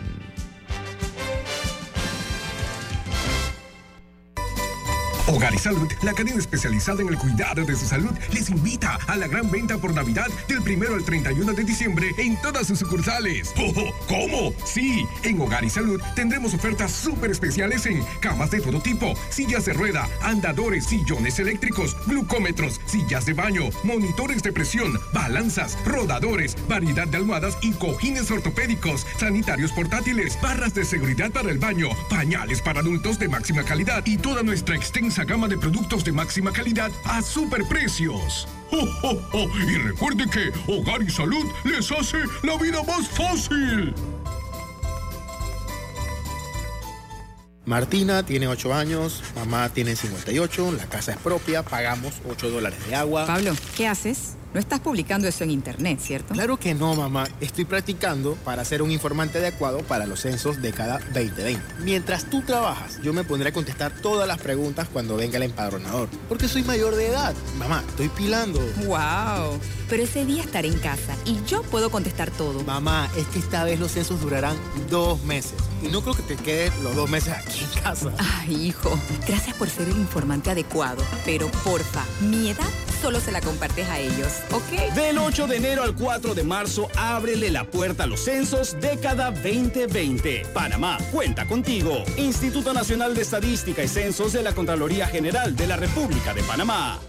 [5.33, 9.15] Hogar y Salud, la cadena especializada en el cuidado de su salud, les invita a
[9.15, 13.51] la gran venta por Navidad del 1 al 31 de diciembre en todas sus sucursales.
[13.57, 18.79] ¡Oh, cómo Sí, en Hogar y Salud tendremos ofertas súper especiales en camas de todo
[18.79, 25.79] tipo, sillas de rueda, andadores, sillones eléctricos, glucómetros, sillas de baño, monitores de presión, balanzas,
[25.83, 31.87] rodadores, variedad de almohadas y cojines ortopédicos, sanitarios portátiles, barras de seguridad para el baño,
[32.07, 36.51] pañales para adultos de máxima calidad y toda nuestra extensa gama de productos de máxima
[36.51, 38.47] calidad a superprecios.
[38.71, 43.93] ¡Oh, Y recuerde que Hogar y Salud les hace la vida más fácil.
[47.65, 52.95] Martina tiene 8 años, mamá tiene 58, la casa es propia, pagamos 8 dólares de
[52.95, 53.25] agua.
[53.25, 54.35] Pablo, ¿qué haces?
[54.53, 56.35] No estás publicando eso en internet, ¿cierto?
[56.35, 57.27] Claro que no, mamá.
[57.41, 61.59] Estoy practicando para ser un informante adecuado para los censos de cada 2020.
[61.79, 66.07] Mientras tú trabajas, yo me pondré a contestar todas las preguntas cuando venga el empadronador.
[66.29, 67.33] Porque soy mayor de edad.
[67.57, 68.59] Mamá, estoy pilando.
[68.85, 69.59] ¡Wow!
[69.89, 72.63] Pero ese día estaré en casa y yo puedo contestar todo.
[72.63, 74.55] Mamá, es que esta vez los censos durarán
[74.87, 75.55] dos meses.
[75.81, 78.11] Y no creo que te quedes los dos meses aquí en casa.
[78.19, 78.97] Ay, hijo.
[79.27, 81.03] Gracias por ser el informante adecuado.
[81.25, 82.69] Pero porfa, mi edad
[83.01, 84.42] solo se la compartes a ellos.
[84.95, 89.31] Del 8 de enero al 4 de marzo, ábrele la puerta a los censos década
[89.31, 90.45] 2020.
[90.53, 92.03] Panamá, cuenta contigo.
[92.17, 96.99] Instituto Nacional de Estadística y Censos de la Contraloría General de la República de Panamá.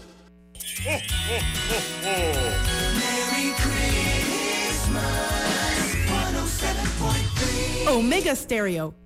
[7.87, 9.04] Omega Stereo.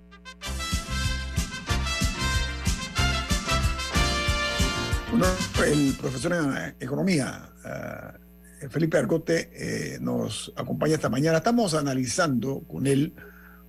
[5.66, 11.38] El profesor en economía, eh, Felipe Argote, eh, nos acompaña esta mañana.
[11.38, 13.14] Estamos analizando con él,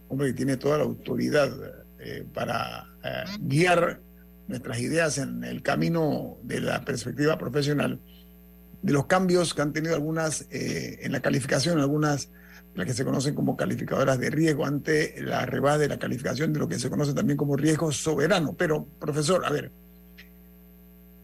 [0.07, 1.51] hombre que tiene toda la autoridad
[1.99, 2.87] eh, para
[3.39, 4.01] guiar
[4.47, 7.99] nuestras ideas en el camino de la perspectiva profesional,
[8.81, 12.29] de los cambios que han tenido algunas en la calificación, algunas
[12.75, 16.59] las que se conocen como calificadoras de riesgo ante la rebaja de la calificación de
[16.59, 18.53] lo que se conoce también como riesgo soberano.
[18.57, 19.71] Pero, profesor, a ver,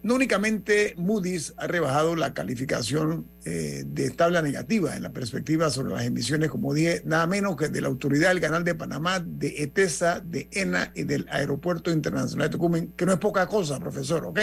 [0.04, 5.94] no únicamente Moody's ha rebajado la calificación eh, de tabla negativa en la perspectiva sobre
[5.94, 9.64] las emisiones, como dije, nada menos que de la Autoridad del Canal de Panamá, de
[9.64, 14.26] ETESA, de ENA y del Aeropuerto Internacional de Tucumán, que no es poca cosa, profesor,
[14.26, 14.40] ¿ok?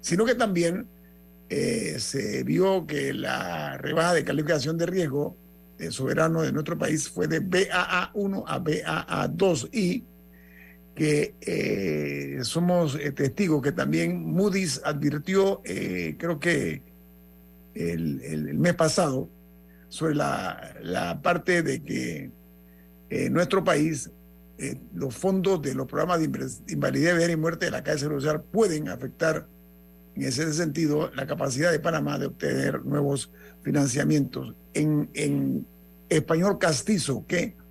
[0.00, 0.88] Sino que también
[1.48, 5.36] eh, se vio que la rebaja de calificación de riesgo
[5.78, 10.04] de soberano de nuestro país fue de BAA1 a BAA2 y
[10.96, 16.82] que eh, somos eh, testigos que también Moody's advirtió, eh, creo que
[17.74, 19.28] el, mes pasado,
[19.88, 22.30] sobre la, parte de que
[23.10, 24.10] en nuestro país
[24.94, 29.46] los fondos de los programas de invalidez, y muerte de la Caja Social pueden afectar
[30.14, 33.30] en ese sentido la capacidad de Panamá de obtener nuevos
[33.62, 34.54] financiamientos.
[34.72, 35.66] En, en
[36.08, 37.65] español castizo, que ¿Qué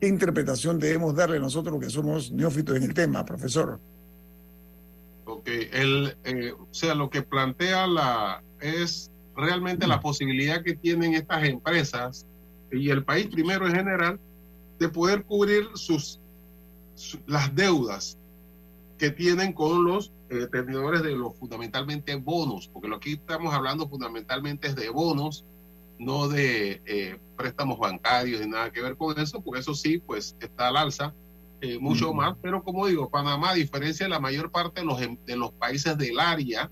[0.00, 3.78] interpretación debemos darle nosotros que somos neófitos en el tema, profesor?
[5.24, 11.14] Ok, el, eh, o sea, lo que plantea la es realmente la posibilidad que tienen
[11.14, 12.26] estas empresas
[12.72, 14.20] y el país primero en general
[14.78, 16.20] de poder cubrir sus,
[17.26, 18.18] las deudas
[18.98, 23.88] que tienen con los eh, tenedores de los fundamentalmente bonos, porque lo que estamos hablando
[23.88, 25.44] fundamentalmente es de bonos
[26.00, 30.34] no de eh, préstamos bancarios ni nada que ver con eso, porque eso sí, pues
[30.40, 31.14] está al alza
[31.60, 35.00] eh, mucho más, pero como digo, Panamá, a diferencia de la mayor parte de los,
[35.02, 36.70] em, de los países del área,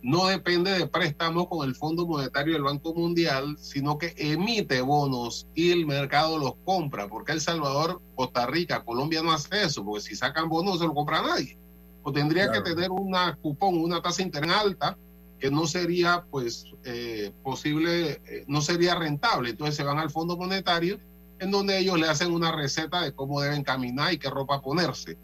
[0.00, 5.48] no depende de préstamos con el Fondo Monetario del Banco Mundial, sino que emite bonos
[5.56, 10.02] y el mercado los compra, porque El Salvador, Costa Rica, Colombia no hace eso, porque
[10.02, 11.58] si sacan bonos no se lo compra nadie.
[12.04, 14.96] O tendría que tener una cupón, una tasa interna alta,
[15.40, 19.50] que no sería pues eh, posible, eh, no sería rentable.
[19.50, 21.00] Entonces se van al Fondo Monetario
[21.38, 25.16] en donde ellos le hacen una receta de cómo deben caminar y qué ropa ponerse.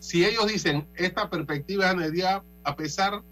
[0.00, 3.22] Si ellos dicen, esta perspectiva es día a pesar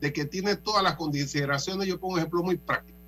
[0.00, 2.98] de que tiene todas las consideraciones, yo pongo un ejemplo muy práctico.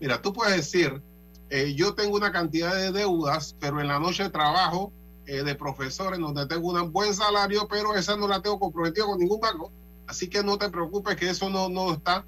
[0.00, 1.00] Mira, tú puedes decir,
[1.48, 4.92] eh, yo tengo una cantidad de deudas, pero en la noche trabajo
[5.24, 9.20] de profesor en donde tengo un buen salario, pero esa no la tengo comprometida con
[9.20, 9.70] ningún banco
[10.12, 12.26] Así que no te preocupes que eso no, no está.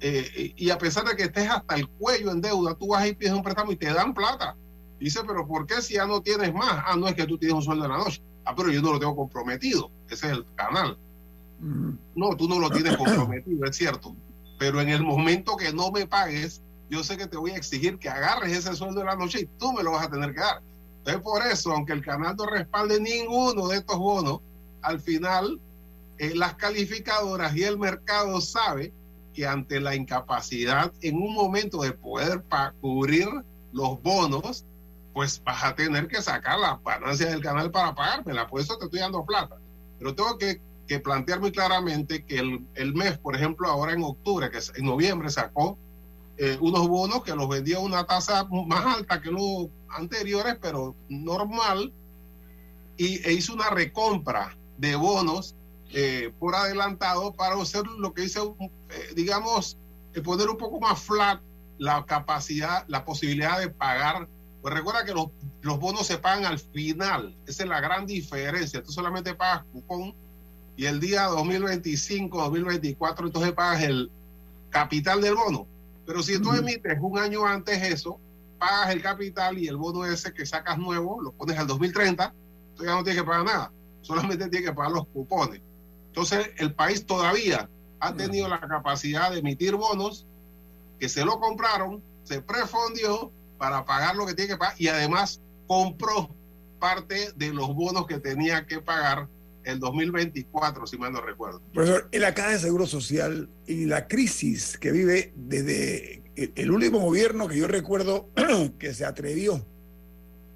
[0.00, 3.14] Eh, y a pesar de que estés hasta el cuello en deuda, tú vas y
[3.14, 4.56] pides un préstamo y te dan plata.
[4.98, 6.82] Dice, pero ¿por qué si ya no tienes más?
[6.84, 8.20] Ah, no es que tú tienes un sueldo en la noche.
[8.44, 9.92] Ah, pero yo no lo tengo comprometido.
[10.08, 10.98] Ese es el canal.
[12.16, 14.16] No, tú no lo tienes comprometido, es cierto.
[14.58, 17.96] Pero en el momento que no me pagues, yo sé que te voy a exigir
[18.00, 20.40] que agarres ese sueldo de la noche y tú me lo vas a tener que
[20.40, 20.62] dar.
[20.98, 24.40] Entonces, por eso, aunque el canal no respalde ninguno de estos bonos,
[24.82, 25.60] al final
[26.20, 28.92] eh, las calificadoras y el mercado sabe
[29.32, 32.44] que ante la incapacidad en un momento de poder
[32.82, 33.26] cubrir
[33.72, 34.66] los bonos,
[35.14, 38.46] pues vas a tener que sacar la ganancia del canal para pagármela.
[38.48, 39.56] Por eso te estoy dando plata.
[39.98, 40.60] Pero tengo que,
[41.02, 45.30] plantear muy claramente que el, el, mes, por ejemplo, ahora en octubre, que en noviembre
[45.30, 45.78] sacó
[46.36, 50.94] eh, unos bonos que los vendía a una tasa más alta que los anteriores, pero
[51.08, 51.94] normal,
[52.98, 55.54] y e hizo una recompra de bonos
[55.92, 59.76] eh, por adelantado para hacer lo que dice, eh, digamos,
[60.24, 61.40] poner un poco más flat
[61.78, 64.28] la capacidad, la posibilidad de pagar.
[64.60, 65.28] Pues recuerda que los,
[65.62, 68.82] los bonos se pagan al final, esa es la gran diferencia.
[68.82, 70.14] Tú solamente pagas cupón
[70.76, 74.10] y el día 2025, 2024, entonces pagas el
[74.68, 75.66] capital del bono.
[76.06, 78.20] Pero si tú emites un año antes eso,
[78.58, 82.34] pagas el capital y el bono ese que sacas nuevo, lo pones al 2030,
[82.76, 83.72] tú ya no tienes que pagar nada,
[84.02, 85.62] solamente tienes que pagar los cupones.
[86.10, 87.68] Entonces, el país todavía
[88.00, 90.26] ha tenido la capacidad de emitir bonos
[90.98, 95.40] que se lo compraron, se prefondió para pagar lo que tiene que pagar y además
[95.66, 96.34] compró
[96.80, 99.28] parte de los bonos que tenía que pagar
[99.64, 101.62] el 2024, si mal no recuerdo.
[101.72, 106.98] Profesor, en la Caja de Seguro Social y la crisis que vive desde el último
[106.98, 108.30] gobierno que yo recuerdo
[108.78, 109.64] que se atrevió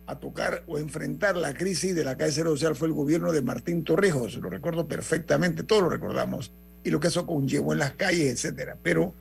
[0.07, 3.85] a tocar o enfrentar la crisis de la Seguro Social fue el gobierno de Martín
[3.85, 6.53] Torrijos, lo recuerdo perfectamente, todos lo recordamos,
[6.83, 8.77] y lo que eso conllevó en las calles, etcétera.
[8.83, 9.15] Pero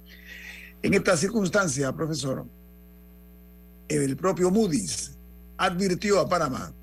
[0.82, 2.46] en esta circunstancia, profesor,
[3.88, 5.18] el propio Moody's
[5.58, 6.74] advirtió a Panamá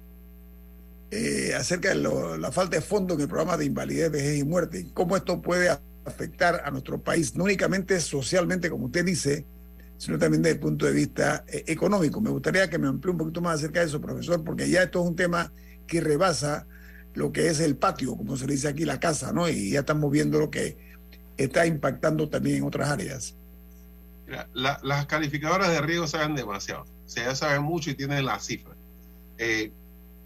[1.11, 4.87] eh, acerca de la falta de fondo en el programa de invalidez, vejez y muerte,
[4.95, 5.69] cómo esto puede
[6.05, 9.45] afectar a nuestro país, no únicamente socialmente, como usted dice,
[10.01, 12.23] sino también desde el punto de vista eh, económico.
[12.23, 15.03] Me gustaría que me amplíe un poquito más acerca de eso, profesor, porque ya esto
[15.03, 15.53] es un tema
[15.87, 16.67] que rebasa
[17.13, 19.47] lo que es el patio, como se dice aquí, la casa, ¿no?
[19.47, 20.79] Y ya estamos viendo lo que
[21.37, 23.37] está impactando también en otras áreas.
[24.55, 28.79] las calificadoras de riesgo saben demasiado, o sea, ya saben mucho y tienen las cifras.
[29.37, 29.71] Eh,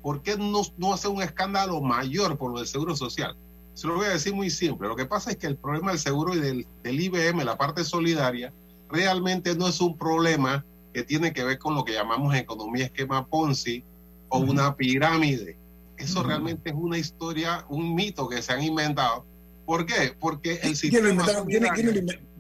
[0.03, 3.37] ¿por qué no, no hace un escándalo mayor por lo del seguro social?
[3.73, 4.87] Se lo voy a decir muy simple.
[4.87, 7.83] Lo que pasa es que el problema del seguro y del, del IBM, la parte
[7.83, 8.53] solidaria,
[8.91, 13.27] realmente no es un problema que tiene que ver con lo que llamamos economía esquema
[13.27, 13.85] Ponzi
[14.29, 15.57] o una pirámide.
[15.97, 19.25] Eso realmente es una historia, un mito que se han inventado.
[19.67, 20.15] ¿Por qué?
[20.19, 21.25] Porque el sistema...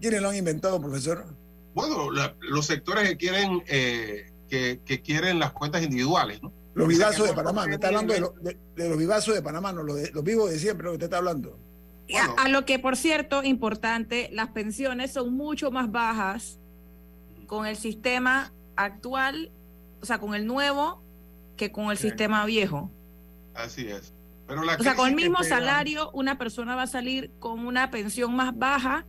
[0.00, 1.24] ¿Quiénes lo han inventado, profesor?
[1.74, 6.52] Bueno, los sectores que quieren, eh, que, que, quieren las cuentas individuales, ¿no?
[6.74, 10.10] Los vivazos de Panamá, me está hablando de, los vivazos de Panamá, no los, de,
[10.10, 11.58] los vivos de siempre, lo que usted está hablando.
[12.36, 16.58] A, lo que, por cierto, importante, las pensiones son mucho más bajas
[17.46, 19.50] con el sistema actual,
[20.00, 21.02] o sea, con el nuevo,
[21.56, 22.90] que con el sistema viejo.
[23.54, 24.12] Así es.
[24.46, 28.34] Pero o sea, con el mismo salario, una persona va a salir con una pensión
[28.34, 29.06] más baja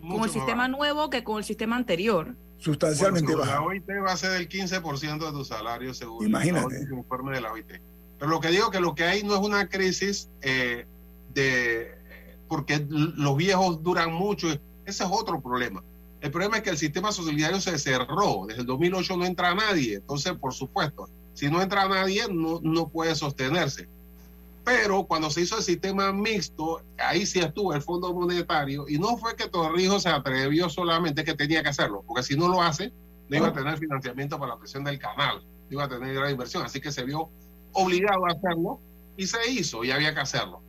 [0.00, 3.54] con el sistema nuevo que con el sistema anterior sustancialmente baja.
[3.54, 6.76] La OIT va a ser del 15% de tu salario según Imagínate.
[6.76, 7.80] el informe de la OIT.
[8.18, 10.86] Pero lo que digo que lo que hay no es una crisis eh,
[11.32, 11.98] de
[12.50, 14.48] porque los viejos duran mucho,
[14.84, 15.84] ese es otro problema.
[16.20, 19.94] El problema es que el sistema solidario se cerró, desde el 2008 no entra nadie,
[19.94, 23.88] entonces por supuesto, si no entra nadie no, no puede sostenerse.
[24.64, 29.16] Pero cuando se hizo el sistema mixto, ahí sí estuvo el Fondo Monetario y no
[29.16, 32.92] fue que Torrijos se atrevió solamente que tenía que hacerlo, porque si no lo hace,
[33.28, 36.32] no iba a tener financiamiento para la presión del canal, no iba a tener gran
[36.32, 37.30] inversión, así que se vio
[37.74, 38.80] obligado a hacerlo
[39.16, 40.60] y se hizo y había que hacerlo.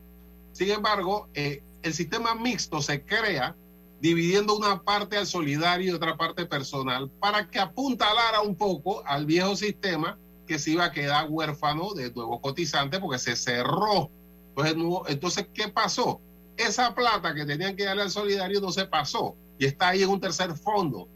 [0.51, 3.55] Sin embargo, eh, el sistema mixto se crea
[3.99, 9.25] dividiendo una parte al solidario y otra parte personal para que apuntalara un poco al
[9.25, 10.17] viejo sistema
[10.47, 14.09] que se iba a quedar huérfano de nuevos cotizantes porque se cerró.
[14.49, 14.75] Entonces,
[15.07, 16.19] entonces, ¿qué pasó?
[16.57, 20.09] Esa plata que tenían que darle al solidario no se pasó y está ahí en
[20.09, 21.07] un tercer fondo.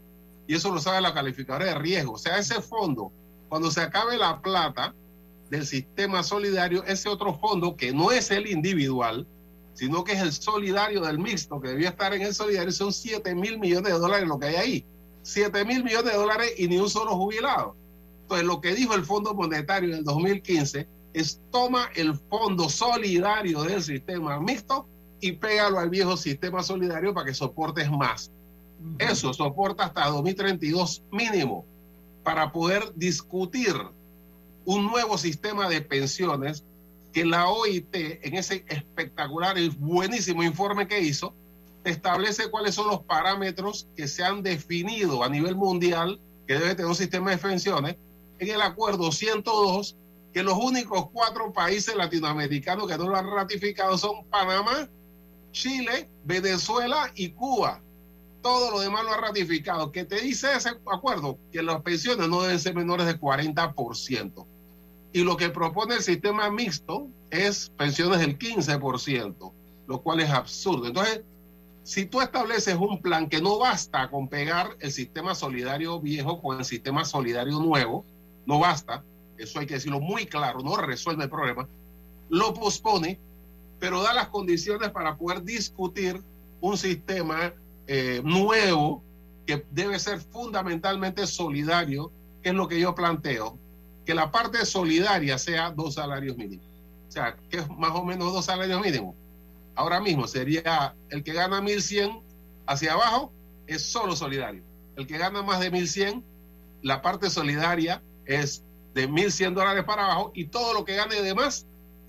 [0.46, 2.12] Y eso lo sabe la calificadora de riesgo.
[2.12, 3.12] O sea, ese fondo,
[3.48, 4.94] cuando se acabe la plata
[5.50, 9.26] del sistema solidario, ese otro fondo, que no es el individual,
[9.76, 13.34] sino que es el solidario del mixto, que debía estar en el solidario, son 7
[13.34, 14.86] mil millones de dólares lo que hay ahí.
[15.22, 17.76] 7 mil millones de dólares y ni un solo jubilado.
[18.22, 23.62] Entonces, lo que dijo el Fondo Monetario en el 2015 es toma el fondo solidario
[23.64, 24.86] del sistema mixto
[25.20, 28.30] y pégalo al viejo sistema solidario para que soportes más.
[28.98, 31.66] Eso soporta hasta 2032 mínimo
[32.22, 33.74] para poder discutir
[34.64, 36.64] un nuevo sistema de pensiones
[37.16, 41.34] que la OIT, en ese espectacular y buenísimo informe que hizo,
[41.82, 46.88] establece cuáles son los parámetros que se han definido a nivel mundial que debe tener
[46.90, 47.96] un sistema de pensiones
[48.38, 49.96] en el acuerdo 102,
[50.34, 54.86] que los únicos cuatro países latinoamericanos que no lo han ratificado son Panamá,
[55.52, 57.80] Chile, Venezuela y Cuba.
[58.42, 59.90] Todo lo demás lo ha ratificado.
[59.90, 61.38] ¿Qué te dice ese acuerdo?
[61.50, 64.46] Que las pensiones no deben ser menores de 40%.
[65.16, 69.50] Y lo que propone el sistema mixto es pensiones del 15%,
[69.86, 70.88] lo cual es absurdo.
[70.88, 71.22] Entonces,
[71.84, 76.58] si tú estableces un plan que no basta con pegar el sistema solidario viejo con
[76.58, 78.04] el sistema solidario nuevo,
[78.44, 79.02] no basta,
[79.38, 81.66] eso hay que decirlo muy claro, no resuelve el problema,
[82.28, 83.18] lo pospone,
[83.80, 86.22] pero da las condiciones para poder discutir
[86.60, 87.54] un sistema
[87.86, 89.02] eh, nuevo
[89.46, 92.12] que debe ser fundamentalmente solidario,
[92.42, 93.58] que es lo que yo planteo,
[94.06, 96.64] que la parte solidaria sea dos salarios mínimos.
[97.08, 99.16] O sea, que es más o menos dos salarios mínimos.
[99.74, 102.20] Ahora mismo sería el que gana 1100
[102.66, 103.32] hacia abajo,
[103.66, 104.62] es solo solidario.
[104.96, 106.24] El que gana más de 1100,
[106.82, 108.62] la parte solidaria es
[108.94, 111.66] de 1.100 dólares para abajo y todo lo que gane de más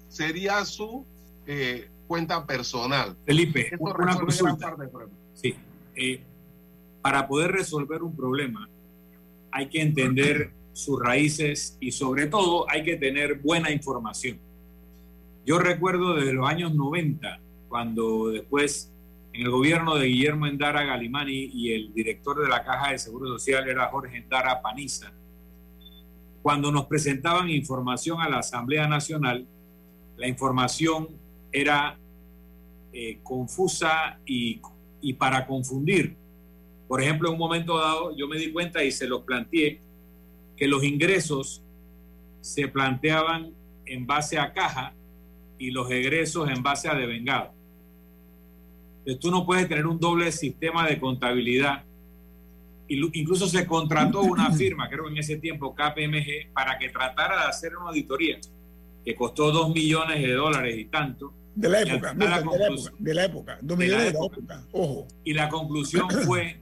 [0.07, 1.05] sería su
[1.47, 3.17] eh, cuenta personal.
[3.25, 4.75] Felipe, una consulta.
[5.33, 5.55] Sí,
[5.95, 6.21] eh,
[7.01, 8.69] para poder resolver un problema
[9.51, 14.39] hay que entender sus raíces y sobre todo hay que tener buena información.
[15.43, 18.93] Yo recuerdo desde los años 90, cuando después
[19.33, 23.27] en el gobierno de Guillermo Endara Galimani y el director de la Caja de Seguro
[23.27, 25.11] Social era Jorge Endara Paniza,
[26.43, 29.47] cuando nos presentaban información a la Asamblea Nacional,
[30.15, 31.07] la información
[31.51, 31.97] era
[32.93, 34.61] eh, confusa y,
[35.01, 36.15] y, para confundir.
[36.87, 39.86] Por ejemplo, en un momento dado yo me di cuenta y se los planteé
[40.57, 41.63] que los ingresos
[42.41, 43.53] se planteaban
[43.85, 44.93] en base a caja
[45.57, 47.53] y los egresos en base a devengado.
[48.99, 51.85] Entonces tú no puedes tener un doble sistema de contabilidad
[52.89, 57.75] incluso se contrató una firma, creo en ese tiempo, KPMG, para que tratara de hacer
[57.75, 58.37] una auditoría
[59.03, 61.33] que costó dos millones de dólares y tanto.
[61.55, 65.07] De la época, de, la época de la época, dos millones de la época, ojo.
[65.23, 66.59] Y la conclusión fue,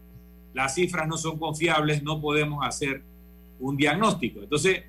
[0.53, 3.03] las cifras no son confiables, no podemos hacer
[3.59, 4.41] un diagnóstico.
[4.41, 4.83] Entonces,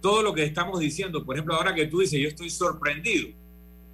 [0.00, 3.28] todo lo que estamos diciendo, por ejemplo, ahora que tú dices, yo estoy sorprendido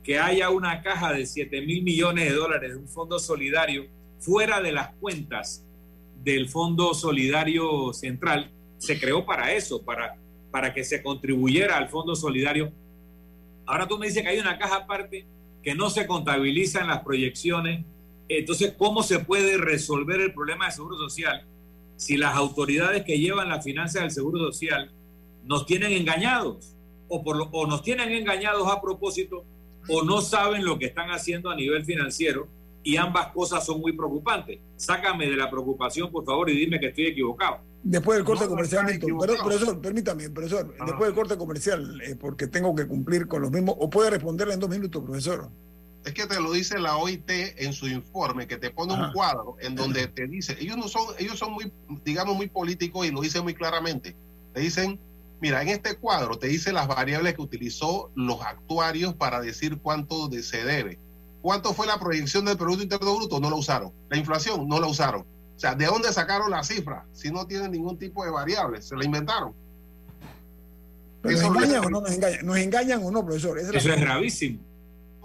[0.02, 3.86] que haya una caja de 7 mil millones de dólares de un fondo solidario
[4.18, 5.64] fuera de las cuentas
[6.22, 10.16] del Fondo Solidario Central se creó para eso, para,
[10.50, 12.72] para que se contribuyera al Fondo Solidario.
[13.66, 15.26] Ahora tú me dices que hay una caja aparte
[15.62, 17.84] que no se contabiliza en las proyecciones.
[18.28, 21.46] Entonces, ¿cómo se puede resolver el problema de Seguro Social
[22.00, 24.90] si las autoridades que llevan la finanzas del Seguro Social
[25.44, 26.74] nos tienen engañados
[27.08, 29.44] o, por o nos tienen engañados a propósito
[29.86, 32.48] o no saben lo que están haciendo a nivel financiero
[32.82, 34.60] y ambas cosas son muy preocupantes.
[34.76, 37.58] Sácame de la preocupación, por favor, y dime que estoy equivocado.
[37.82, 42.86] Después del corte comercial, profesor, permítame, profesor, después del corte comercial, eh, porque tengo que
[42.86, 45.50] cumplir con los mismos, o puede responderle en dos minutos, profesor.
[46.04, 49.56] Es que te lo dice la OIT en su informe, que te pone un cuadro
[49.60, 51.70] en donde te dice, ellos no son, ellos son muy,
[52.04, 54.16] digamos, muy políticos y lo dicen muy claramente.
[54.54, 54.98] Te dicen,
[55.40, 60.30] mira, en este cuadro te dice las variables que utilizó los actuarios para decir cuánto
[60.42, 60.98] se debe
[61.42, 63.40] ¿Cuánto fue la proyección del Producto Interno Bruto?
[63.40, 63.92] No lo usaron.
[64.10, 65.22] La inflación no la usaron.
[65.22, 68.80] O sea, ¿de dónde sacaron la cifra si no tienen ningún tipo de variable?
[68.82, 69.54] Se la inventaron.
[71.22, 72.46] ¿Nos engañan o no nos engañan?
[72.46, 73.58] ¿Nos engañan o no, profesor?
[73.58, 74.58] Eso es gravísimo.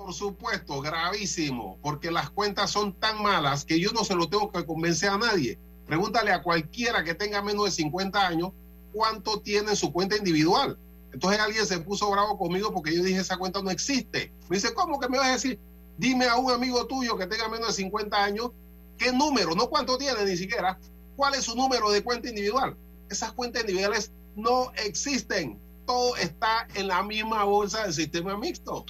[0.05, 4.51] Por supuesto, gravísimo, porque las cuentas son tan malas que yo no se lo tengo
[4.51, 5.57] que convencer a nadie.
[5.87, 8.51] Pregúntale a cualquiera que tenga menos de 50 años
[8.93, 10.77] cuánto tiene en su cuenta individual.
[11.11, 14.31] Entonces alguien se puso bravo conmigo porque yo dije esa cuenta no existe.
[14.47, 15.59] Me dice, ¿cómo que me vas a decir?
[15.97, 18.51] Dime a un amigo tuyo que tenga menos de 50 años
[18.99, 20.77] qué número, no cuánto tiene ni siquiera,
[21.15, 22.77] cuál es su número de cuenta individual.
[23.09, 25.59] Esas cuentas individuales no existen.
[25.87, 28.85] Todo está en la misma bolsa del sistema mixto.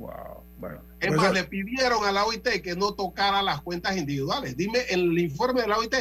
[0.00, 0.44] Wow.
[0.58, 4.56] Bueno, es más, le pidieron a la OIT que no tocara las cuentas individuales.
[4.56, 5.94] Dime el informe de la OIT,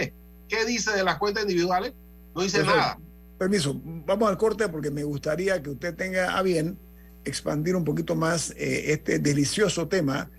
[0.47, 1.93] ¿qué dice de las cuentas individuales?
[2.33, 2.97] No dice nada.
[3.37, 6.79] Permiso, vamos al corte porque me gustaría que usted tenga a bien
[7.25, 10.31] expandir un poquito más eh, este delicioso tema,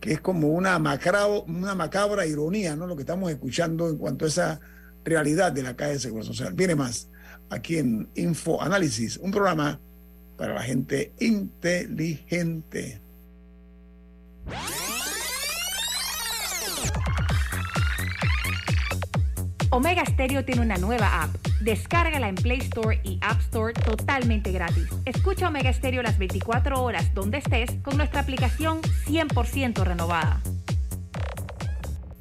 [0.00, 2.86] que es como una, macrao, una macabra ironía, ¿no?
[2.86, 4.60] Lo que estamos escuchando en cuanto a esa
[5.04, 6.52] realidad de la calle de Seguro Social.
[6.52, 7.08] Viene más
[7.48, 9.80] aquí en Info Análisis, un programa
[10.42, 13.00] para la gente inteligente.
[19.70, 21.36] Omega Stereo tiene una nueva app.
[21.60, 24.88] Descárgala en Play Store y App Store totalmente gratis.
[25.04, 30.42] Escucha Omega Stereo las 24 horas donde estés con nuestra aplicación 100% renovada.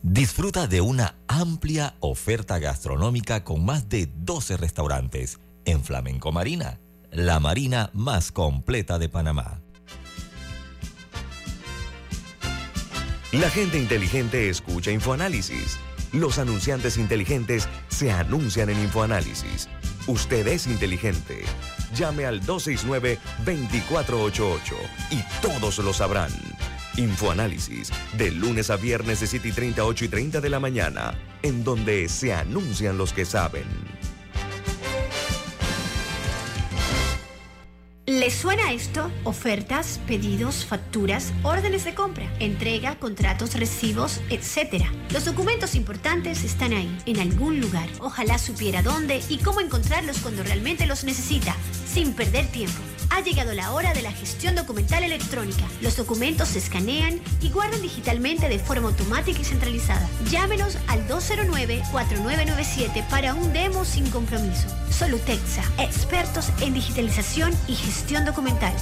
[0.04, 6.80] Disfruta de una amplia oferta gastronómica con más de 12 restaurantes en Flamenco Marina,
[7.12, 9.62] la marina más completa de Panamá.
[13.34, 15.78] La gente inteligente escucha InfoAnálisis.
[16.12, 19.70] Los anunciantes inteligentes se anuncian en InfoAnálisis.
[20.08, 21.44] Usted es inteligente.
[21.96, 24.60] Llame al 269-2488
[25.12, 26.32] y todos lo sabrán.
[26.98, 31.14] Infoanálisis, de lunes a viernes de 7 y 30, 8 y 30 de la mañana,
[31.42, 33.64] en donde se anuncian los que saben.
[38.22, 39.10] ¿Les suena esto?
[39.24, 44.86] Ofertas, pedidos, facturas, órdenes de compra, entrega, contratos, recibos, etc.
[45.12, 47.90] Los documentos importantes están ahí, en algún lugar.
[48.00, 51.56] Ojalá supiera dónde y cómo encontrarlos cuando realmente los necesita,
[51.92, 52.80] sin perder tiempo.
[53.14, 55.66] Ha llegado la hora de la gestión documental electrónica.
[55.82, 60.08] Los documentos se escanean y guardan digitalmente de forma automática y centralizada.
[60.30, 64.70] Llámenos al 209-4997 para un demo sin compromiso.
[64.90, 68.74] Solutexa, expertos en digitalización y gestión documental.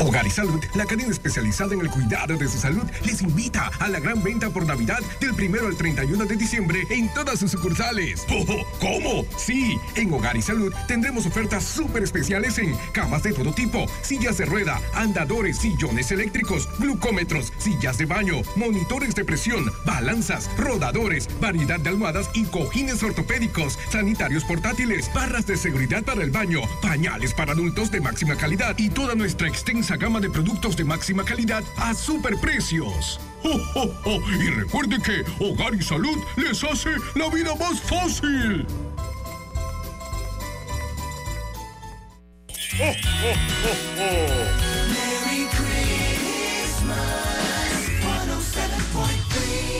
[0.00, 3.88] Hogar y Salud, la cadena especializada en el cuidado de su salud, les invita a
[3.88, 8.24] la gran venta por Navidad del primero al 31 de diciembre en todas sus sucursales.
[8.30, 9.26] ¡Oh, ¿Cómo?
[9.36, 14.38] Sí, en Hogar y Salud tendremos ofertas súper especiales en camas de todo tipo, sillas
[14.38, 21.78] de rueda, andadores, sillones eléctricos, glucómetros, sillas de baño, monitores de presión, balanzas, rodadores, variedad
[21.78, 27.52] de almohadas y cojines ortopédicos, sanitarios portátiles, barras de seguridad para el baño, pañales para
[27.52, 31.94] adultos de máxima calidad y toda nuestra extensa gama de productos de máxima calidad a
[31.94, 33.20] superprecios.
[33.42, 34.20] ¡Oh, oh, oh!
[34.30, 38.66] Y recuerde que Hogar y Salud les hace la vida más fácil.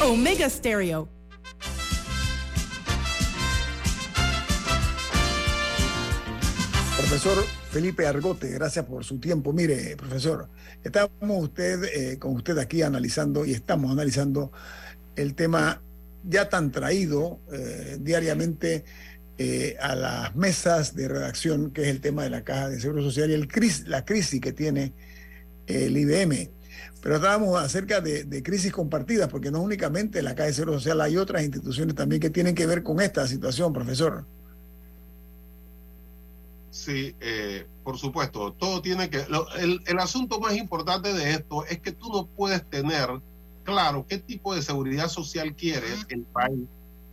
[0.02, 1.08] Omega Stereo.
[6.96, 9.52] Profesor Felipe Argote, gracias por su tiempo.
[9.52, 10.48] Mire, profesor,
[10.82, 14.50] estamos usted, eh, con usted aquí analizando y estamos analizando
[15.14, 15.80] el tema
[16.24, 18.84] ya tan traído eh, diariamente
[19.38, 23.02] eh, a las mesas de redacción, que es el tema de la Caja de Seguro
[23.02, 23.48] Social y el
[23.86, 24.92] la crisis que tiene
[25.68, 26.50] el IBM.
[27.00, 31.00] Pero estábamos acerca de, de, crisis compartidas, porque no únicamente la Caja de Seguro Social,
[31.00, 34.26] hay otras instituciones también que tienen que ver con esta situación, profesor.
[36.70, 39.26] Sí, eh, por supuesto, todo tiene que...
[39.58, 43.20] el, el, asunto más importante de esto es que tú no puedes tener
[43.64, 46.60] claro qué tipo de seguridad social quiere el país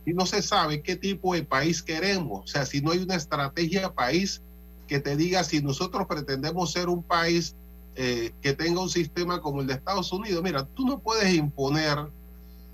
[0.06, 2.44] y no se sabe qué tipo de país queremos.
[2.44, 4.40] O sea, si no hay una estrategia país
[4.86, 7.54] que te diga si nosotros pretendemos ser un país
[7.94, 11.98] eh, que tenga un sistema como el de Estados Unidos, mira, tú no puedes imponer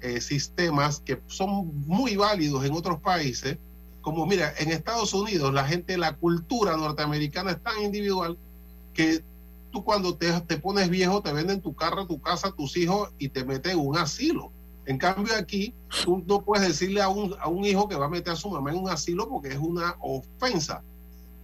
[0.01, 3.59] eh, sistemas que son muy válidos en otros países
[4.05, 8.37] como mira, en Estados Unidos la gente, la cultura norteamericana es tan individual
[8.93, 9.25] que
[9.73, 13.31] tú cuando te, te pones viejo te venden tu carro, tu casa, tus hijos y
[13.31, 14.53] te meten en un asilo.
[14.85, 15.73] En cambio aquí,
[16.05, 18.51] tú no puedes decirle a un, a un hijo que va a meter a su
[18.51, 20.83] mamá en un asilo porque es una ofensa.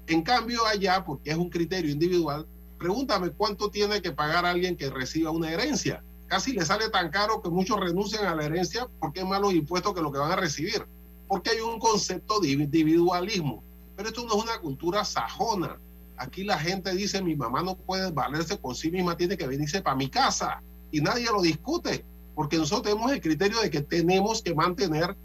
[0.07, 2.47] En cambio allá, porque es un criterio individual,
[2.79, 6.05] pregúntame cuánto tiene que pagar alguien que reciba una herencia.
[6.27, 9.55] Casi le sale tan caro que muchos renuncian a la herencia porque es más los
[9.55, 10.85] impuestos que lo que van a recibir
[11.31, 13.63] porque hay un concepto de individualismo.
[13.95, 15.79] Pero esto no es una cultura sajona.
[16.17, 19.81] Aquí la gente dice, mi mamá no puede valerse por sí misma, tiene que venirse
[19.81, 20.61] para mi casa.
[20.91, 22.05] Y nadie lo discute,
[22.35, 25.17] porque nosotros tenemos el criterio de que tenemos que mantener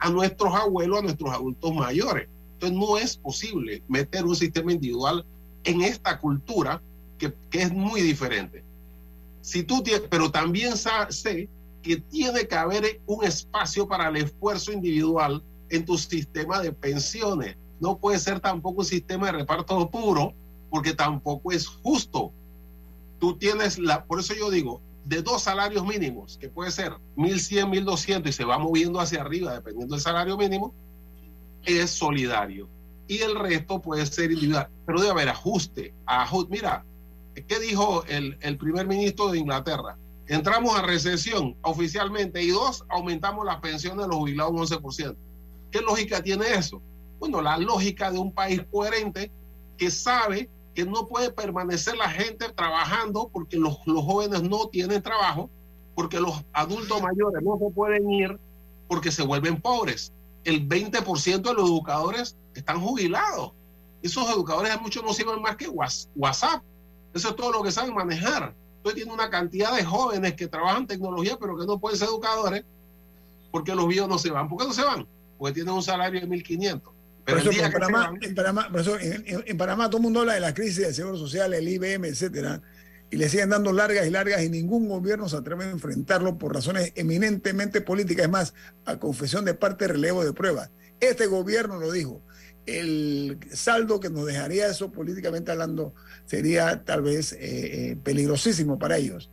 [0.00, 2.28] a nuestros abuelos, a nuestros adultos mayores.
[2.54, 5.24] Entonces no es posible meter un sistema individual
[5.62, 6.82] en esta cultura
[7.16, 8.64] que, que es muy diferente.
[9.40, 11.48] Si tú tienes, pero también sé
[11.84, 17.56] que tiene que haber un espacio para el esfuerzo individual en tu sistema de pensiones.
[17.78, 20.32] No puede ser tampoco un sistema de reparto puro,
[20.70, 22.32] porque tampoco es justo.
[23.20, 27.84] Tú tienes la, por eso yo digo, de dos salarios mínimos, que puede ser 1.100,
[27.84, 30.74] 1.200 y se va moviendo hacia arriba dependiendo del salario mínimo,
[31.66, 32.66] es solidario.
[33.08, 34.70] Y el resto puede ser individual.
[34.86, 35.92] Pero debe haber ajuste.
[36.06, 36.50] ajuste.
[36.50, 36.86] Mira,
[37.46, 39.98] ¿qué dijo el, el primer ministro de Inglaterra?
[40.26, 45.16] Entramos a recesión oficialmente y dos, aumentamos las pensiones de los jubilados un 11%.
[45.70, 46.80] ¿Qué lógica tiene eso?
[47.18, 49.30] Bueno, la lógica de un país coherente
[49.76, 55.02] que sabe que no puede permanecer la gente trabajando porque los, los jóvenes no tienen
[55.02, 55.50] trabajo,
[55.94, 58.38] porque los adultos mayores no se pueden ir,
[58.88, 60.12] porque se vuelven pobres.
[60.44, 63.52] El 20% de los educadores están jubilados.
[64.02, 66.62] Esos educadores muchos no sirven más que WhatsApp.
[67.14, 68.54] Eso es todo lo que saben manejar.
[68.84, 72.64] Entonces tiene una cantidad de jóvenes que trabajan tecnología, pero que no pueden ser educadores,
[73.50, 74.46] porque los viejos no se van.
[74.46, 75.06] ¿Por qué no se van?
[75.38, 76.82] Porque tienen un salario de 1.500.
[77.24, 78.68] Pero en, Panamá, en, Panamá,
[79.00, 82.60] en, Panamá, todo el mundo habla de la crisis del seguro social, el IBM, etcétera,
[83.10, 86.52] y le siguen dando largas y largas y ningún gobierno se atreve a enfrentarlo por
[86.52, 88.26] razones eminentemente políticas.
[88.26, 88.54] Es más,
[88.84, 90.70] a confesión de parte, relevo de pruebas.
[91.00, 92.20] Este gobierno lo dijo.
[92.66, 95.94] El saldo que nos dejaría eso políticamente hablando
[96.24, 99.30] sería tal vez eh, eh, peligrosísimo para ellos.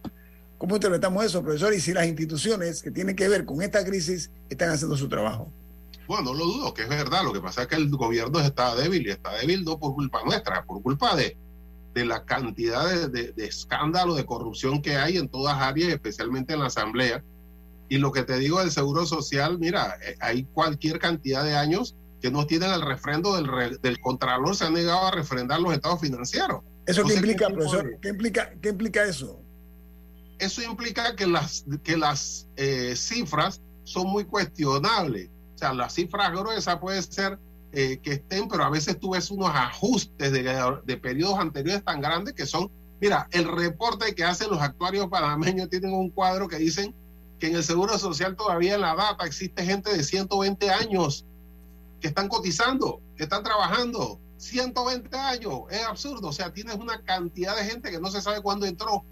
[0.58, 1.74] ¿Cómo interpretamos eso, profesor?
[1.74, 5.52] Y si las instituciones que tienen que ver con esta crisis están haciendo su trabajo.
[6.08, 7.24] Bueno, no lo dudo, que es verdad.
[7.24, 10.20] Lo que pasa es que el gobierno está débil y está débil no por culpa
[10.26, 11.38] nuestra, por culpa de,
[11.94, 16.54] de la cantidad de, de, de escándalo, de corrupción que hay en todas áreas, especialmente
[16.54, 17.24] en la Asamblea.
[17.88, 21.96] Y lo que te digo del Seguro Social, mira, eh, hay cualquier cantidad de años
[22.22, 26.00] que no tienen el refrendo del, del Contralor, se han negado a refrendar los estados
[26.00, 26.62] financieros.
[26.86, 27.98] ¿Eso qué implica, profesor?
[28.02, 29.42] ¿Qué implica, ¿Qué implica eso?
[30.40, 35.30] Eso implica que las, que las eh, cifras son muy cuestionables.
[35.56, 37.38] O sea, las cifras gruesas puede ser
[37.72, 42.02] eh, que estén, pero a veces tú ves unos ajustes de, de periodos anteriores tan
[42.02, 46.58] grandes que son, mira, el reporte que hacen los actuarios panameños tienen un cuadro que
[46.58, 46.96] dicen
[47.40, 51.26] que en el Seguro Social todavía en la data existe gente de 120 años
[52.02, 56.30] que están cotizando, que están trabajando, 120 años, es absurdo.
[56.30, 59.06] O sea, tienes una cantidad de gente que no se sabe cuándo entró,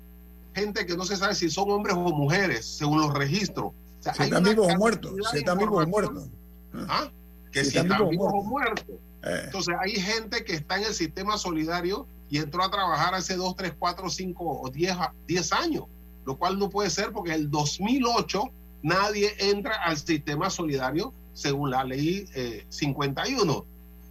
[0.54, 3.68] gente que no se sabe si son hombres o mujeres, según los registros.
[3.68, 6.30] O sea, si están vivos o muertos, si están vivos o muertos.
[6.74, 7.12] ¿Ah?
[7.52, 8.96] Que si, están, vivos o muertos.
[9.24, 9.42] Eh.
[9.46, 13.56] Entonces, hay gente que está en el sistema solidario y entró a trabajar hace 2,
[13.56, 15.84] 3, 4, 5 o 10, 10 años,
[16.26, 18.44] lo cual no puede ser porque en el 2008
[18.82, 22.28] nadie entra al sistema solidario según la ley
[22.70, 23.54] 51.
[23.54, 23.64] Eh,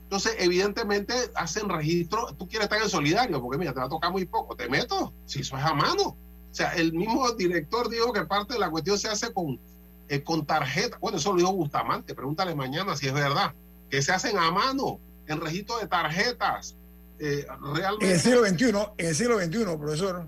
[0.05, 2.35] Entonces, evidentemente, hacen registro.
[2.39, 4.57] Tú quieres estar en solidario, porque mira, te va a tocar muy poco.
[4.57, 6.17] Te meto, si eso es a mano.
[6.51, 9.61] O sea, el mismo director dijo que parte de la cuestión se hace con,
[10.09, 10.97] eh, con tarjeta.
[11.01, 12.15] Bueno, eso lo dijo Bustamante.
[12.15, 13.55] Pregúntale mañana si es verdad.
[13.91, 16.75] Que se hacen a mano, en registro de tarjetas.
[17.19, 18.07] Eh, realmente.
[18.07, 20.27] En el siglo XXI, en el siglo XXI, profesor.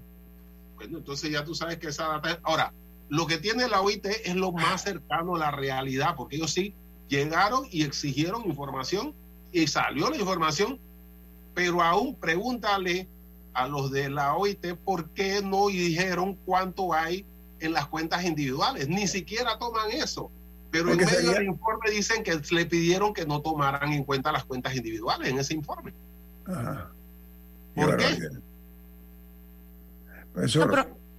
[0.77, 2.39] Bueno, entonces ya tú sabes que esa data.
[2.43, 2.73] Ahora,
[3.11, 6.73] lo que tiene la OIT es lo más cercano a la realidad, porque ellos sí
[7.09, 9.13] llegaron y exigieron información
[9.53, 10.79] y salió la información,
[11.53, 13.09] pero aún pregúntale
[13.53, 17.27] a los de la OIT por qué no dijeron cuánto hay
[17.59, 20.31] en las cuentas individuales, ni siquiera toman eso.
[20.71, 24.45] Pero en medio del informe dicen que le pidieron que no tomaran en cuenta las
[24.45, 25.93] cuentas individuales en ese informe.
[27.75, 28.31] ¿Por qué?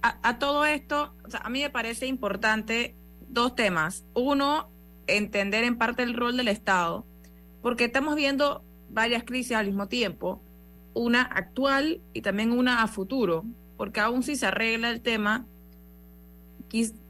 [0.02, 2.96] A, todo esto, a mí me parece importante
[3.28, 4.04] dos temas.
[4.14, 4.70] Uno,
[5.06, 7.06] entender en parte el rol del Estado,
[7.62, 10.42] porque estamos viendo varias crisis al mismo tiempo,
[10.94, 13.44] una actual y también una a futuro,
[13.76, 15.46] porque aún si se arregla el tema,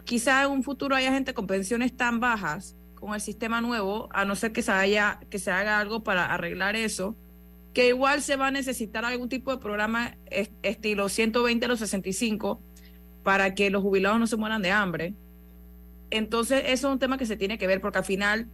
[0.04, 4.24] quizá en un futuro haya gente con pensiones tan bajas con el sistema nuevo, a
[4.24, 7.16] no ser que se, haya, que se haga algo para arreglar eso,
[7.72, 10.16] que igual se va a necesitar algún tipo de programa
[10.62, 12.62] estilo 120 a los 65
[13.22, 15.14] para que los jubilados no se mueran de hambre
[16.12, 18.46] entonces, eso es un tema que se tiene que ver porque al final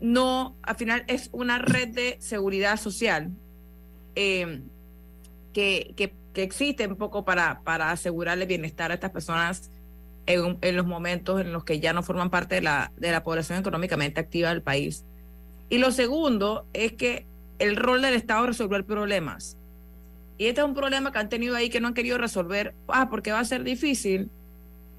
[0.00, 3.30] no, al final es una red de seguridad social
[4.14, 4.64] em,
[5.52, 9.70] que, que, existe un poco para, para asegurarle bienestar a estas personas
[10.24, 13.22] en, en, los momentos en los que ya no forman parte de la, de la
[13.22, 15.04] población económicamente activa del país.
[15.68, 17.26] Y lo segundo es que
[17.58, 19.58] el rol del Estado es resolver problemas.
[20.42, 23.08] Y este es un problema que han tenido ahí que no han querido resolver, ah,
[23.08, 24.30] porque va a ser difícil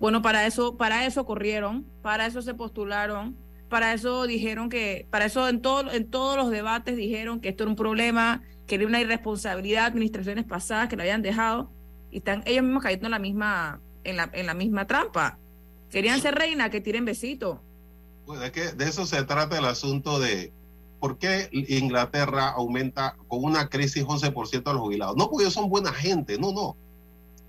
[0.04, 3.38] bueno, para eso, para eso corrieron, para eso se postularon,
[3.70, 7.64] para eso dijeron que, para eso en, todo, en todos los debates dijeron que esto
[7.64, 11.72] era un problema, que era una irresponsabilidad de administraciones pasadas que lo habían dejado,
[12.12, 15.39] y están ellos mismos cayendo en la misma, en la, en la misma trampa.
[15.89, 17.64] Querían ser reina, que tiren besito.
[18.26, 20.52] Pues es que de eso se trata el asunto de
[21.04, 25.18] por qué Inglaterra aumenta con una crisis 11% a los jubilados.
[25.18, 26.78] No porque ellos son buena gente, no, no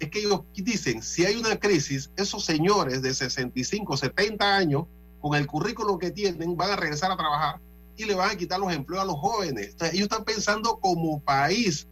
[0.00, 4.86] es que ellos dicen, si hay una crisis, esos señores de 65, 70 años,
[5.20, 7.60] con el currículo que tienen, van a regresar a trabajar
[7.96, 9.76] y le van a quitar los empleos a los jóvenes.
[9.92, 11.86] ellos están pensando como país.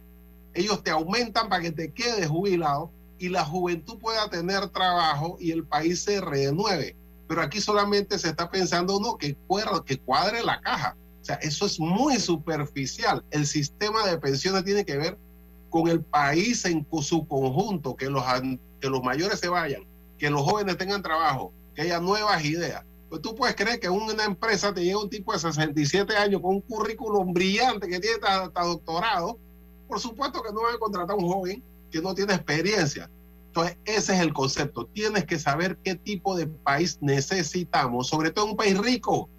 [0.53, 5.51] Ellos te aumentan para que te quedes jubilado y la juventud pueda tener trabajo y
[5.51, 6.97] el país se renueve.
[7.29, 10.97] Pero aquí solamente se está pensando, no, que cuadre la caja.
[11.23, 13.23] O sea, eso es muy superficial.
[13.31, 15.17] El sistema de pensiones tiene que ver
[15.69, 18.21] con el país en su conjunto, que los,
[18.81, 22.83] que los mayores se vayan, que los jóvenes tengan trabajo, que haya nuevas ideas.
[23.07, 26.55] Pues tú puedes creer que una empresa te llega un tipo de 67 años con
[26.55, 29.39] un currículum brillante que tiene hasta doctorado.
[29.87, 33.09] Por supuesto que no va a contratar a un joven que no tiene experiencia.
[33.47, 34.87] Entonces, ese es el concepto.
[34.87, 39.29] Tienes que saber qué tipo de país necesitamos, sobre todo un país rico,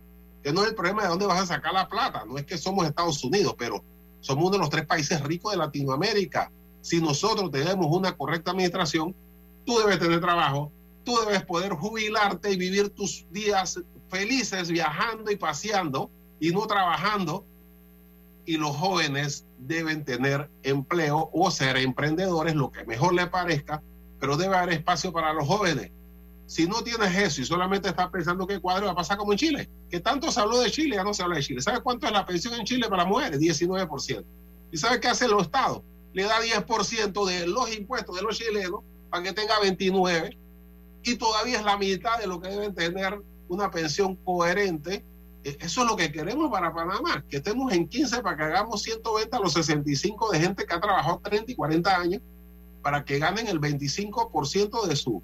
[0.53, 2.25] no es el problema de dónde vas a sacar la plata.
[2.27, 3.83] No es que somos Estados Unidos, pero
[4.21, 6.51] somos uno de los tres países ricos de Latinoamérica.
[6.81, 9.15] Si nosotros tenemos una correcta administración,
[9.65, 10.71] tú debes tener trabajo,
[11.05, 17.47] tú debes poder jubilarte y vivir tus días felices viajando y paseando y no trabajando.
[18.47, 23.83] Y los jóvenes deben tener empleo o ser emprendedores, lo que mejor les parezca,
[24.21, 25.91] pero debe haber espacio para los jóvenes.
[26.47, 29.39] Si no tienes eso y solamente estás pensando que cuadro va a pasar como en
[29.39, 31.63] Chile, que tanto se habló de Chile, ya no se habla de Chile.
[31.63, 33.41] ¿Sabes cuánto es la pensión en Chile para mujeres?
[33.41, 34.25] 19%.
[34.71, 35.83] ¿Y sabes qué hace el Estado?
[36.13, 38.81] Le da 10% de los impuestos de los chilenos
[39.11, 40.39] para que tenga 29
[41.03, 45.05] y todavía es la mitad de lo que deben tener una pensión coherente.
[45.45, 48.83] E, eso es lo que queremos para Panamá, que estemos en 15 para que hagamos
[48.83, 52.23] 120 a los 65 de gente que ha trabajado 30 y 40 años
[52.83, 55.23] para que ganen el 25% de su,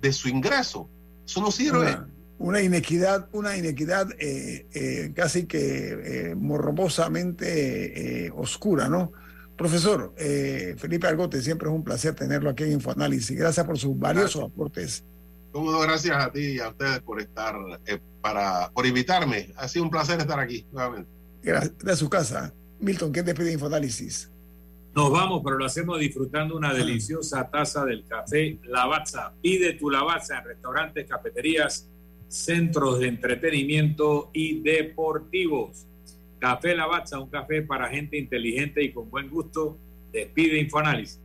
[0.00, 0.88] de su ingreso.
[1.26, 1.96] Eso no sirve.
[2.38, 9.12] Una, inequidad, una inequidad eh, eh, casi que eh, morbosamente oscura, ¿no?
[9.56, 13.38] Profesor Felipe Argote, siempre es un placer tenerlo aquí en Infoanálisis.
[13.38, 15.04] Gracias por sus valiosos aportes.
[15.52, 17.54] Como gracias a ti y a ustedes por estar,
[18.22, 19.52] para, por invitarme.
[19.56, 21.10] Ha sido un placer estar aquí nuevamente.
[21.42, 22.54] Gracias a su casa.
[22.78, 24.29] Milton, ¿qué te pide Infoanálisis?
[24.94, 29.32] Nos vamos, pero lo hacemos disfrutando una deliciosa taza del café Lavazza.
[29.40, 31.88] Pide tu Lavazza en restaurantes, cafeterías,
[32.26, 35.86] centros de entretenimiento y deportivos.
[36.40, 39.78] Café Lavazza, un café para gente inteligente y con buen gusto.
[40.12, 41.20] Despide Infoanálisis.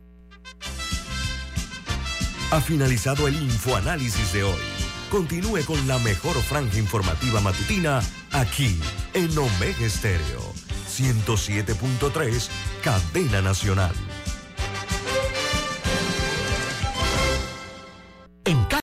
[2.52, 4.60] Ha finalizado el Infoanálisis de hoy.
[5.10, 8.00] Continúe con la mejor franja informativa matutina
[8.32, 8.78] aquí
[9.14, 12.48] en Omega Estéreo 107.3,
[12.86, 14.05] Cadena Nacional.